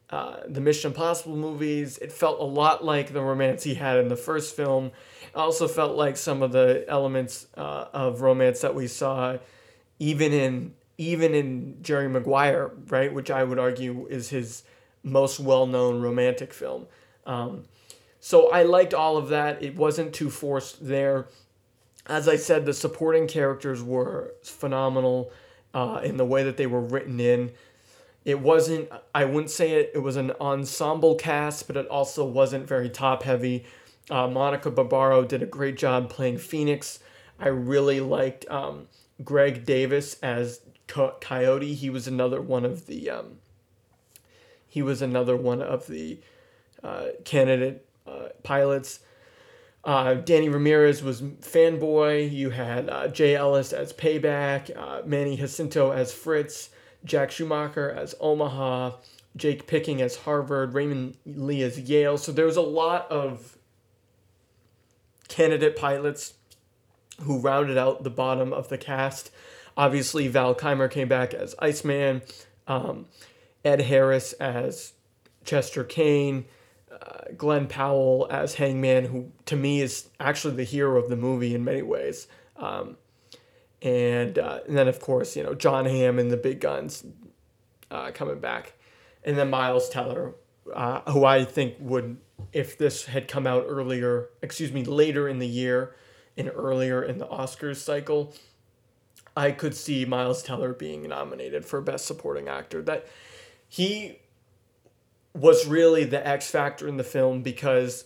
uh, 0.10 0.38
the 0.48 0.62
Mission 0.62 0.92
Impossible 0.92 1.36
movies. 1.36 1.98
It 1.98 2.12
felt 2.12 2.40
a 2.40 2.44
lot 2.44 2.84
like 2.84 3.14
the 3.14 3.22
romance 3.22 3.64
he 3.64 3.76
had 3.76 3.98
in 3.98 4.08
the 4.08 4.16
first 4.16 4.56
film. 4.56 4.92
It 5.24 5.36
also 5.36 5.68
felt 5.68 5.96
like 5.96 6.18
some 6.18 6.42
of 6.42 6.52
the 6.52 6.86
elements 6.88 7.48
uh, 7.58 7.86
of 7.94 8.22
romance 8.22 8.62
that 8.62 8.76
we 8.76 8.88
saw, 8.88 9.38
even 10.00 10.32
in 10.34 10.74
even 10.98 11.34
in 11.34 11.78
Jerry 11.82 12.08
Maguire, 12.08 12.72
right, 12.88 13.14
which 13.14 13.30
I 13.30 13.44
would 13.44 13.60
argue 13.60 14.08
is 14.10 14.30
his 14.30 14.64
most 15.04 15.40
well 15.40 15.66
known 15.66 16.02
romantic 16.02 16.54
film. 16.54 16.88
Um, 17.26 17.64
so 18.20 18.50
I 18.50 18.64
liked 18.64 18.94
all 18.94 19.18
of 19.18 19.30
that. 19.30 19.62
It 19.62 19.76
wasn't 19.76 20.14
too 20.14 20.30
forced 20.30 20.86
there. 20.88 21.28
As 22.08 22.28
I 22.28 22.36
said, 22.36 22.66
the 22.66 22.74
supporting 22.74 23.28
characters 23.28 23.82
were 23.84 24.34
phenomenal 24.44 25.32
uh, 25.74 26.02
in 26.04 26.18
the 26.18 26.26
way 26.26 26.44
that 26.44 26.58
they 26.58 26.68
were 26.68 26.82
written 26.82 27.20
in. 27.20 27.52
It 28.26 28.40
wasn't, 28.40 28.90
I 29.14 29.26
wouldn't 29.26 29.52
say 29.52 29.74
it, 29.74 29.92
it 29.94 30.00
was 30.00 30.16
an 30.18 30.32
ensemble 30.42 31.16
cast, 31.16 31.68
but 31.68 31.78
it 31.78 31.88
also 31.88 32.26
wasn't 32.26 32.68
very 32.68 32.90
top 32.90 33.24
heavy. 33.24 33.66
Uh, 34.10 34.28
Monica 34.28 34.72
Barbaro 34.72 35.24
did 35.24 35.44
a 35.44 35.46
great 35.46 35.78
job 35.78 36.10
playing 36.10 36.40
Phoenix. 36.40 37.00
I 37.40 37.50
really 37.50 38.00
liked 38.00 38.50
um, 38.50 38.88
Greg 39.24 39.66
Davis 39.66 40.18
as 40.22 40.62
Coyote. 40.88 41.74
He 41.74 41.90
was 41.90 42.08
another 42.08 42.42
one 42.42 42.66
of 42.66 42.88
the 42.88 43.10
um, 43.10 43.38
he 44.68 44.82
was 44.82 45.02
another 45.02 45.38
one 45.38 45.62
of 45.62 45.88
the 45.88 46.20
uh, 46.84 47.08
candidate 47.24 47.86
uh, 48.06 48.30
pilots. 48.44 49.00
Uh, 49.84 50.16
Danny 50.16 50.50
Ramirez 50.50 51.02
was 51.02 51.22
fanboy. 51.22 52.32
You 52.32 52.50
had 52.50 52.90
uh, 52.90 53.08
Jay 53.08 53.36
Ellis 53.36 53.72
as 53.72 53.94
Payback, 53.94 54.76
uh, 54.76 55.02
Manny 55.06 55.38
Jacinto 55.38 55.92
as 55.92 56.12
Fritz, 56.12 56.72
Jack 57.06 57.32
Schumacher 57.32 57.90
as 57.90 58.16
Omaha, 58.20 58.98
Jake 59.38 59.68
Picking 59.68 60.02
as 60.02 60.18
Harvard, 60.18 60.74
Raymond 60.74 61.18
Lee 61.26 61.62
as 61.62 61.80
Yale. 61.80 62.18
So 62.18 62.32
there 62.32 62.46
was 62.46 62.58
a 62.58 62.62
lot 62.62 63.10
of 63.12 63.58
candidate 65.28 65.76
pilots 65.76 66.34
who 67.22 67.40
rounded 67.40 67.78
out 67.78 68.04
the 68.04 68.10
bottom 68.10 68.52
of 68.52 68.70
the 68.70 68.78
cast. 68.78 69.32
Obviously, 69.78 70.28
Val 70.28 70.54
Kilmer 70.56 70.88
came 70.88 71.08
back 71.08 71.34
as 71.34 71.56
Iceman. 71.60 72.22
Um, 72.68 73.06
Ed 73.64 73.82
Harris 73.82 74.34
as 74.34 74.94
Chester 75.44 75.84
Cain, 75.84 76.46
uh, 76.92 77.32
Glen 77.36 77.68
Powell 77.68 78.28
as 78.30 78.56
Hangman, 78.56 79.06
who 79.06 79.32
to 79.46 79.56
me 79.56 79.82
is 79.82 80.10
actually 80.20 80.56
the 80.56 80.64
hero 80.64 81.02
of 81.02 81.10
the 81.10 81.16
movie 81.16 81.56
in 81.56 81.64
many 81.64 81.82
ways. 81.82 82.28
Um, 82.58 82.98
and, 83.86 84.40
uh, 84.40 84.62
and 84.68 84.76
then, 84.76 84.88
of 84.88 85.00
course, 85.00 85.36
you 85.36 85.44
know, 85.44 85.54
Jon 85.54 85.86
Hamm 85.86 86.18
and 86.18 86.32
the 86.32 86.38
big 86.38 86.60
guns 86.60 87.06
uh, 87.92 88.10
coming 88.12 88.40
back. 88.40 88.74
And 89.24 89.38
then 89.38 89.52
Miles 89.52 89.90
Teller, 89.90 90.34
uh, 90.74 91.02
who 91.12 91.24
I 91.24 91.46
think 91.46 91.76
would, 91.80 92.18
if 92.52 92.80
this 92.80 93.06
had 93.06 93.28
come 93.28 93.46
out 93.46 93.64
earlier, 93.68 94.30
excuse 94.42 94.72
me, 94.72 94.84
later 94.84 95.30
in 95.30 95.38
the 95.38 95.48
year 95.48 95.96
and 96.36 96.52
earlier 96.56 97.04
in 97.04 97.20
the 97.20 97.28
Oscars 97.28 97.78
cycle, 97.78 98.34
I 99.38 99.52
could 99.52 99.76
see 99.76 100.04
Miles 100.04 100.42
Teller 100.42 100.74
being 100.74 101.08
nominated 101.08 101.64
for 101.64 101.80
Best 101.80 102.08
Supporting 102.08 102.48
Actor. 102.48 102.82
That 102.82 103.06
he 103.70 104.20
was 105.36 105.68
really 105.68 106.06
the 106.06 106.26
X 106.26 106.50
factor 106.50 106.88
in 106.88 106.98
the 106.98 107.04
film 107.04 107.44
because 107.44 108.06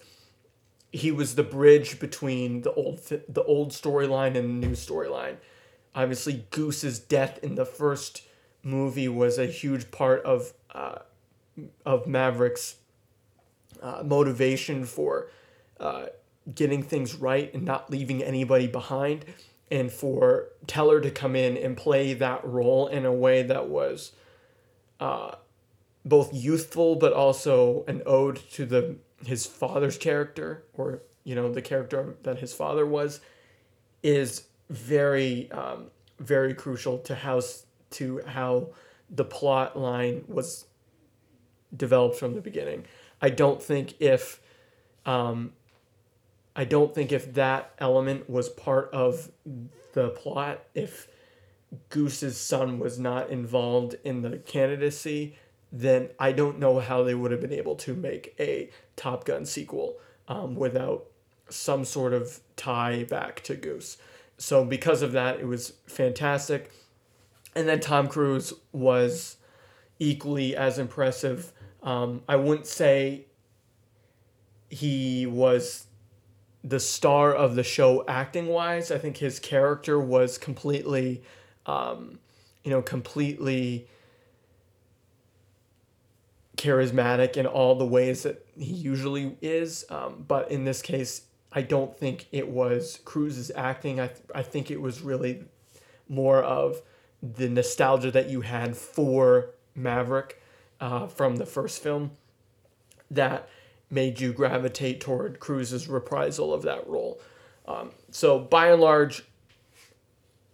he 0.92 1.12
was 1.12 1.36
the 1.36 1.44
bridge 1.44 2.00
between 2.00 2.64
the 2.64 2.74
old 2.74 3.00
the 3.08 3.44
old 3.44 3.72
storyline 3.72 4.36
and 4.36 4.62
the 4.62 4.68
new 4.68 4.74
storyline. 4.74 5.38
Obviously, 5.96 6.46
Goose's 6.52 7.00
death 7.00 7.40
in 7.44 7.56
the 7.56 7.66
first 7.66 8.24
movie 8.64 9.08
was 9.08 9.38
a 9.38 9.46
huge 9.46 9.92
part 9.92 10.24
of 10.24 10.54
uh, 10.74 11.00
of 11.86 12.08
Maverick's 12.08 12.76
uh, 13.82 14.04
motivation 14.06 14.86
for 14.86 15.30
uh, 15.80 16.08
getting 16.54 16.84
things 16.84 17.16
right 17.16 17.54
and 17.54 17.64
not 17.64 17.90
leaving 17.90 18.24
anybody 18.24 18.68
behind, 18.68 19.26
and 19.72 19.92
for 19.92 20.50
Teller 20.68 21.02
to 21.02 21.12
come 21.12 21.36
in 21.36 21.58
and 21.58 21.76
play 21.76 22.14
that 22.14 22.46
role 22.46 22.88
in 22.88 23.06
a 23.06 23.14
way 23.14 23.44
that 23.44 23.68
was 23.68 24.12
uh, 25.00 25.36
both 26.06 26.34
youthful 26.34 26.96
but 26.96 27.14
also 27.14 27.84
an 27.88 28.02
ode 28.06 28.38
to 28.52 28.66
the 28.66 28.98
his 29.26 29.46
father's 29.46 29.98
character 29.98 30.64
or 30.74 31.02
you 31.24 31.36
know 31.36 31.52
the 31.52 31.62
character 31.62 32.16
that 32.24 32.40
his 32.40 32.54
father 32.54 32.86
was 32.86 33.20
is 34.02 34.46
very 34.70 35.52
um, 35.52 35.88
very 36.20 36.54
crucial 36.54 36.98
to 37.00 37.16
how 37.16 37.42
to 37.92 38.22
how 38.28 38.70
the 39.10 39.26
plot 39.26 39.78
line 39.78 40.24
was 40.28 40.66
developed 41.76 42.16
from 42.16 42.36
the 42.36 42.42
beginning. 42.42 42.86
I 43.22 43.30
don't 43.30 43.62
think 43.62 43.96
if 44.00 44.40
um, 45.06 45.54
I 46.56 46.66
don't 46.66 46.94
think 46.94 47.12
if 47.12 47.34
that 47.34 47.74
element 47.80 48.30
was 48.30 48.50
part 48.50 48.90
of 48.94 49.32
the 49.94 50.10
plot, 50.10 50.64
if 50.76 51.08
Goose's 51.90 52.38
son 52.38 52.80
was 52.80 53.00
not 53.00 53.30
involved 53.30 53.96
in 54.04 54.22
the 54.22 54.38
candidacy, 54.38 55.38
then 55.72 56.10
I 56.20 56.32
don't 56.32 56.60
know 56.60 56.80
how 56.80 57.04
they 57.04 57.14
would 57.14 57.32
have 57.32 57.42
been 57.42 57.54
able 57.54 57.76
to 57.76 57.94
make 57.94 58.36
a 58.40 58.70
Top 58.96 59.26
Gun 59.26 59.46
sequel 59.46 59.98
um, 60.28 60.56
without 60.56 61.06
some 61.50 61.86
sort 61.86 62.14
of 62.14 62.40
tie 62.56 63.04
back 63.04 63.42
to 63.44 63.56
Goose. 63.56 63.98
So 64.40 64.64
because 64.64 65.02
of 65.02 65.12
that, 65.12 65.40
it 65.40 65.48
was 65.48 65.74
fantastic. 65.86 66.72
And 67.56 67.68
then 67.68 67.82
Tom 67.82 68.08
Cruise 68.08 68.54
was 68.72 69.38
equally 70.00 70.56
as 70.56 70.80
impressive. 70.80 71.52
Um, 71.84 72.24
I 72.28 72.38
wouldn't 72.38 72.66
say 72.66 73.26
he 74.70 75.26
was 75.26 75.88
the 76.64 76.80
star 76.80 77.34
of 77.34 77.56
the 77.56 77.64
show 77.64 78.06
acting 78.08 78.48
wise. 78.48 78.92
I 78.92 78.98
think 78.98 79.18
his 79.18 79.40
character 79.40 80.00
was 80.00 80.38
completely, 80.38 81.22
um, 81.66 82.20
you 82.64 82.72
know, 82.72 82.82
completely 82.82 83.88
charismatic 86.56 87.36
in 87.36 87.46
all 87.46 87.76
the 87.76 87.86
ways 87.86 88.24
that 88.24 88.46
he 88.58 88.74
usually 88.74 89.38
is. 89.42 89.86
Um, 89.90 90.24
but 90.28 90.50
in 90.52 90.64
this 90.64 90.82
case, 90.82 91.24
I 91.52 91.62
don't 91.62 91.98
think 91.98 92.28
it 92.32 92.48
was 92.48 93.00
Cruise's 93.06 93.52
acting. 93.56 94.00
I, 94.00 94.08
th- 94.08 94.22
I 94.36 94.44
think 94.44 94.70
it 94.70 94.80
was 94.80 95.02
really 95.02 95.44
more 96.08 96.44
of 96.44 96.82
the 97.22 97.50
nostalgia 97.50 98.12
that 98.12 98.30
you 98.30 98.42
had 98.42 98.78
for 98.78 99.52
Maverick 99.76 100.42
uh, 100.80 101.08
from 101.08 101.38
the 101.38 101.46
first 101.46 101.82
film 101.82 102.12
that 103.12 103.50
made 103.90 104.20
you 104.20 104.32
gravitate 104.32 105.02
toward 105.02 105.40
Cruise's 105.40 105.88
reprisal 105.88 106.54
of 106.54 106.62
that 106.64 106.88
role. 106.88 107.20
Um, 107.68 107.92
so 108.12 108.40
by 108.40 108.68
and 108.72 108.82
large, 108.82 109.24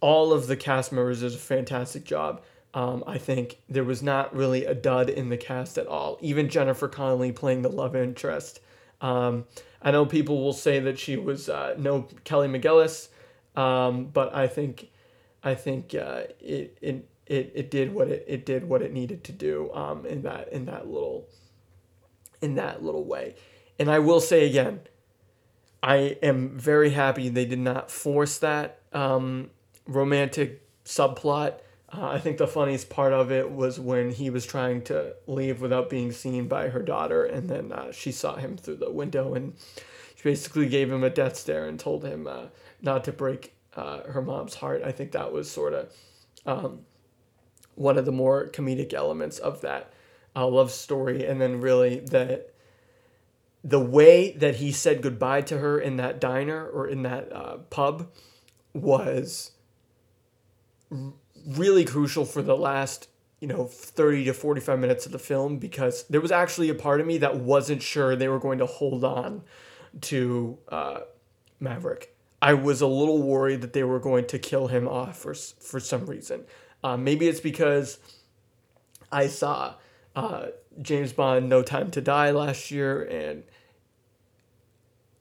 all 0.00 0.32
of 0.32 0.46
the 0.46 0.56
cast 0.56 0.92
members 0.92 1.20
did 1.20 1.32
a 1.32 1.36
fantastic 1.36 2.04
job. 2.04 2.42
Um, 2.74 3.04
I 3.06 3.18
think 3.18 3.58
there 3.68 3.84
was 3.84 4.02
not 4.02 4.34
really 4.34 4.64
a 4.66 4.74
dud 4.74 5.08
in 5.08 5.30
the 5.30 5.36
cast 5.36 5.78
at 5.78 5.86
all. 5.86 6.18
Even 6.20 6.48
Jennifer 6.48 6.88
Connelly 6.88 7.32
playing 7.32 7.62
the 7.62 7.70
love 7.70 7.96
interest. 7.96 8.60
Um, 9.00 9.44
I 9.82 9.90
know 9.90 10.06
people 10.06 10.42
will 10.42 10.52
say 10.52 10.80
that 10.80 10.98
she 10.98 11.16
was 11.16 11.48
uh, 11.48 11.74
no 11.78 12.08
Kelly 12.24 12.48
McGillis, 12.48 13.08
um, 13.54 14.06
but 14.06 14.34
I 14.34 14.46
think 14.46 14.90
I 15.42 15.54
think 15.54 15.94
uh, 15.94 16.24
it, 16.40 16.78
it 16.80 17.08
it 17.26 17.52
it 17.54 17.70
did 17.70 17.92
what 17.92 18.08
it, 18.08 18.24
it 18.26 18.46
did 18.46 18.68
what 18.68 18.82
it 18.82 18.92
needed 18.92 19.24
to 19.24 19.32
do 19.32 19.72
um, 19.74 20.06
in 20.06 20.22
that 20.22 20.52
in 20.52 20.64
that 20.66 20.86
little 20.86 21.28
in 22.40 22.54
that 22.56 22.82
little 22.82 23.04
way. 23.04 23.34
And 23.78 23.90
I 23.90 23.98
will 23.98 24.20
say 24.20 24.46
again, 24.46 24.80
I 25.82 26.16
am 26.22 26.58
very 26.58 26.90
happy 26.90 27.28
they 27.28 27.44
did 27.44 27.58
not 27.58 27.90
force 27.90 28.38
that 28.38 28.80
um, 28.92 29.50
romantic 29.86 30.62
subplot. 30.84 31.60
Uh, 31.92 32.08
I 32.08 32.18
think 32.18 32.38
the 32.38 32.48
funniest 32.48 32.90
part 32.90 33.12
of 33.12 33.30
it 33.30 33.50
was 33.50 33.78
when 33.78 34.10
he 34.10 34.28
was 34.28 34.44
trying 34.44 34.82
to 34.82 35.14
leave 35.26 35.60
without 35.60 35.88
being 35.88 36.10
seen 36.10 36.48
by 36.48 36.68
her 36.68 36.82
daughter, 36.82 37.24
and 37.24 37.48
then 37.48 37.72
uh, 37.72 37.92
she 37.92 38.10
saw 38.10 38.36
him 38.36 38.56
through 38.56 38.76
the 38.76 38.90
window, 38.90 39.34
and 39.34 39.54
she 40.16 40.24
basically 40.24 40.68
gave 40.68 40.90
him 40.90 41.04
a 41.04 41.10
death 41.10 41.36
stare 41.36 41.66
and 41.66 41.78
told 41.78 42.04
him 42.04 42.26
uh, 42.26 42.46
not 42.82 43.04
to 43.04 43.12
break 43.12 43.54
uh, 43.76 44.02
her 44.04 44.20
mom's 44.20 44.56
heart. 44.56 44.82
I 44.84 44.90
think 44.90 45.12
that 45.12 45.32
was 45.32 45.48
sort 45.48 45.74
of 45.74 45.92
um, 46.44 46.80
one 47.76 47.96
of 47.98 48.04
the 48.04 48.12
more 48.12 48.48
comedic 48.48 48.92
elements 48.92 49.38
of 49.38 49.60
that 49.60 49.92
uh, 50.34 50.46
love 50.48 50.72
story, 50.72 51.24
and 51.24 51.40
then 51.40 51.60
really 51.60 52.00
the 52.00 52.46
the 53.62 53.80
way 53.80 54.30
that 54.32 54.56
he 54.56 54.70
said 54.70 55.02
goodbye 55.02 55.40
to 55.42 55.58
her 55.58 55.78
in 55.78 55.96
that 55.96 56.20
diner 56.20 56.68
or 56.68 56.86
in 56.86 57.02
that 57.02 57.32
uh, 57.32 57.56
pub 57.70 58.08
was 58.72 59.52
r- 60.92 61.12
really 61.46 61.84
crucial 61.84 62.24
for 62.24 62.42
the 62.42 62.56
last 62.56 63.08
you 63.40 63.48
know 63.48 63.66
30 63.66 64.24
to 64.24 64.34
45 64.34 64.78
minutes 64.78 65.06
of 65.06 65.12
the 65.12 65.18
film 65.18 65.58
because 65.58 66.04
there 66.04 66.20
was 66.20 66.32
actually 66.32 66.68
a 66.68 66.74
part 66.74 67.00
of 67.00 67.06
me 67.06 67.18
that 67.18 67.36
wasn't 67.36 67.82
sure 67.82 68.16
they 68.16 68.28
were 68.28 68.38
going 68.38 68.58
to 68.58 68.66
hold 68.66 69.04
on 69.04 69.42
to 70.00 70.58
uh, 70.68 71.00
Maverick. 71.60 72.14
I 72.42 72.54
was 72.54 72.80
a 72.80 72.86
little 72.86 73.22
worried 73.22 73.62
that 73.62 73.72
they 73.72 73.84
were 73.84 73.98
going 73.98 74.26
to 74.26 74.38
kill 74.38 74.68
him 74.68 74.86
off 74.86 75.18
for 75.18 75.34
for 75.34 75.80
some 75.80 76.06
reason. 76.06 76.44
Uh, 76.82 76.96
maybe 76.96 77.28
it's 77.28 77.40
because 77.40 77.98
I 79.10 79.28
saw 79.28 79.74
uh, 80.14 80.46
James 80.80 81.12
Bond 81.12 81.48
No 81.48 81.62
Time 81.62 81.90
to 81.92 82.00
Die 82.00 82.30
last 82.30 82.70
year, 82.70 83.02
and 83.02 83.44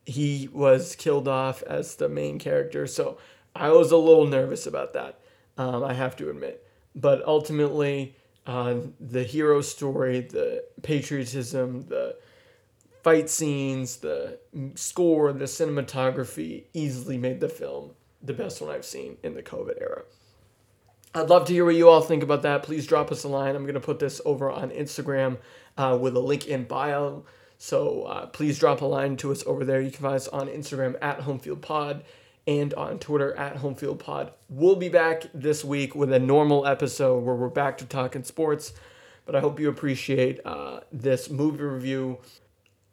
he 0.06 0.50
was 0.52 0.96
killed 0.96 1.28
off 1.28 1.64
as 1.64 1.96
the 1.96 2.10
main 2.10 2.40
character. 2.40 2.86
So 2.88 3.18
I 3.56 3.72
was 3.72 3.92
a 3.92 3.98
little 3.98 4.28
nervous 4.28 4.68
about 4.68 4.94
that, 4.94 5.20
um, 5.58 5.84
I 5.84 5.94
have 5.94 6.16
to 6.18 6.30
admit. 6.30 6.66
But 6.96 7.26
ultimately, 7.26 8.16
uh, 8.46 8.76
the 9.00 9.24
hero 9.24 9.62
story, 9.62 10.22
the 10.22 10.64
patriotism, 10.82 11.88
the 11.88 12.18
fight 13.04 13.30
scenes, 13.30 13.98
the 13.98 14.40
score, 14.76 15.34
the 15.34 15.46
cinematography 15.46 16.64
easily 16.74 17.18
made 17.18 17.40
the 17.40 17.50
film 17.50 17.92
the 18.22 18.34
best 18.34 18.62
one 18.62 18.72
I've 18.72 18.86
seen 18.86 19.18
in 19.24 19.36
the 19.36 19.44
COVID 19.44 19.80
era. 19.80 20.04
I'd 21.14 21.30
love 21.30 21.46
to 21.46 21.54
hear 21.54 21.64
what 21.64 21.76
you 21.76 21.88
all 21.88 22.02
think 22.02 22.24
about 22.24 22.42
that. 22.42 22.64
Please 22.64 22.86
drop 22.86 23.12
us 23.12 23.24
a 23.24 23.30
line. 23.30 23.56
I'm 23.56 23.64
going 23.64 23.76
to 23.76 23.80
put 23.80 24.00
this 24.00 24.20
over 24.26 24.52
on 24.52 24.70
Instagram 24.72 25.38
uh, 25.78 25.98
with 26.00 26.16
a 26.16 26.20
link 26.20 26.48
in 26.48 26.66
bio. 26.66 27.24
So 27.58 28.04
uh, 28.04 28.26
please 28.26 28.60
drop 28.60 28.82
a 28.82 28.86
line 28.86 29.16
to 29.18 29.32
us 29.32 29.44
over 29.46 29.64
there. 29.64 29.80
You 29.80 29.92
can 29.92 30.02
find 30.02 30.16
us 30.16 30.28
on 30.28 30.48
Instagram 30.48 30.98
at 31.02 31.22
HomefieldPod 31.22 32.02
and 32.48 32.74
on 32.76 33.00
Twitter 33.00 33.36
at 33.36 33.58
HomefieldPod. 33.58 34.32
We'll 34.50 34.76
be 34.76 34.90
back 34.90 35.26
this 35.34 35.64
week 35.64 35.96
with 35.96 36.12
a 36.14 36.20
normal 36.20 36.66
episode 36.66 37.24
where 37.24 37.36
we're 37.36 37.50
back 37.50 37.78
to 37.80 37.86
talking 37.86 38.24
sports. 38.24 38.74
But 39.26 39.36
I 39.36 39.40
hope 39.40 39.60
you 39.60 39.70
appreciate 39.70 40.40
uh, 40.46 40.82
this 40.92 41.30
movie 41.30 41.64
review. 41.64 42.20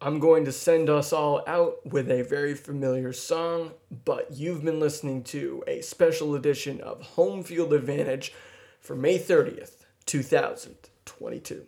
I'm 0.01 0.19
going 0.19 0.45
to 0.45 0.51
send 0.51 0.89
us 0.89 1.13
all 1.13 1.43
out 1.47 1.85
with 1.85 2.11
a 2.11 2.23
very 2.23 2.55
familiar 2.55 3.13
song, 3.13 3.71
but 4.03 4.31
you've 4.31 4.63
been 4.63 4.79
listening 4.79 5.23
to 5.25 5.63
a 5.67 5.81
special 5.81 6.35
edition 6.35 6.81
of 6.81 7.01
Home 7.01 7.43
Field 7.43 7.71
Advantage 7.71 8.33
for 8.81 8.95
May 8.95 9.17
30th, 9.17 9.85
2022. 10.05 11.67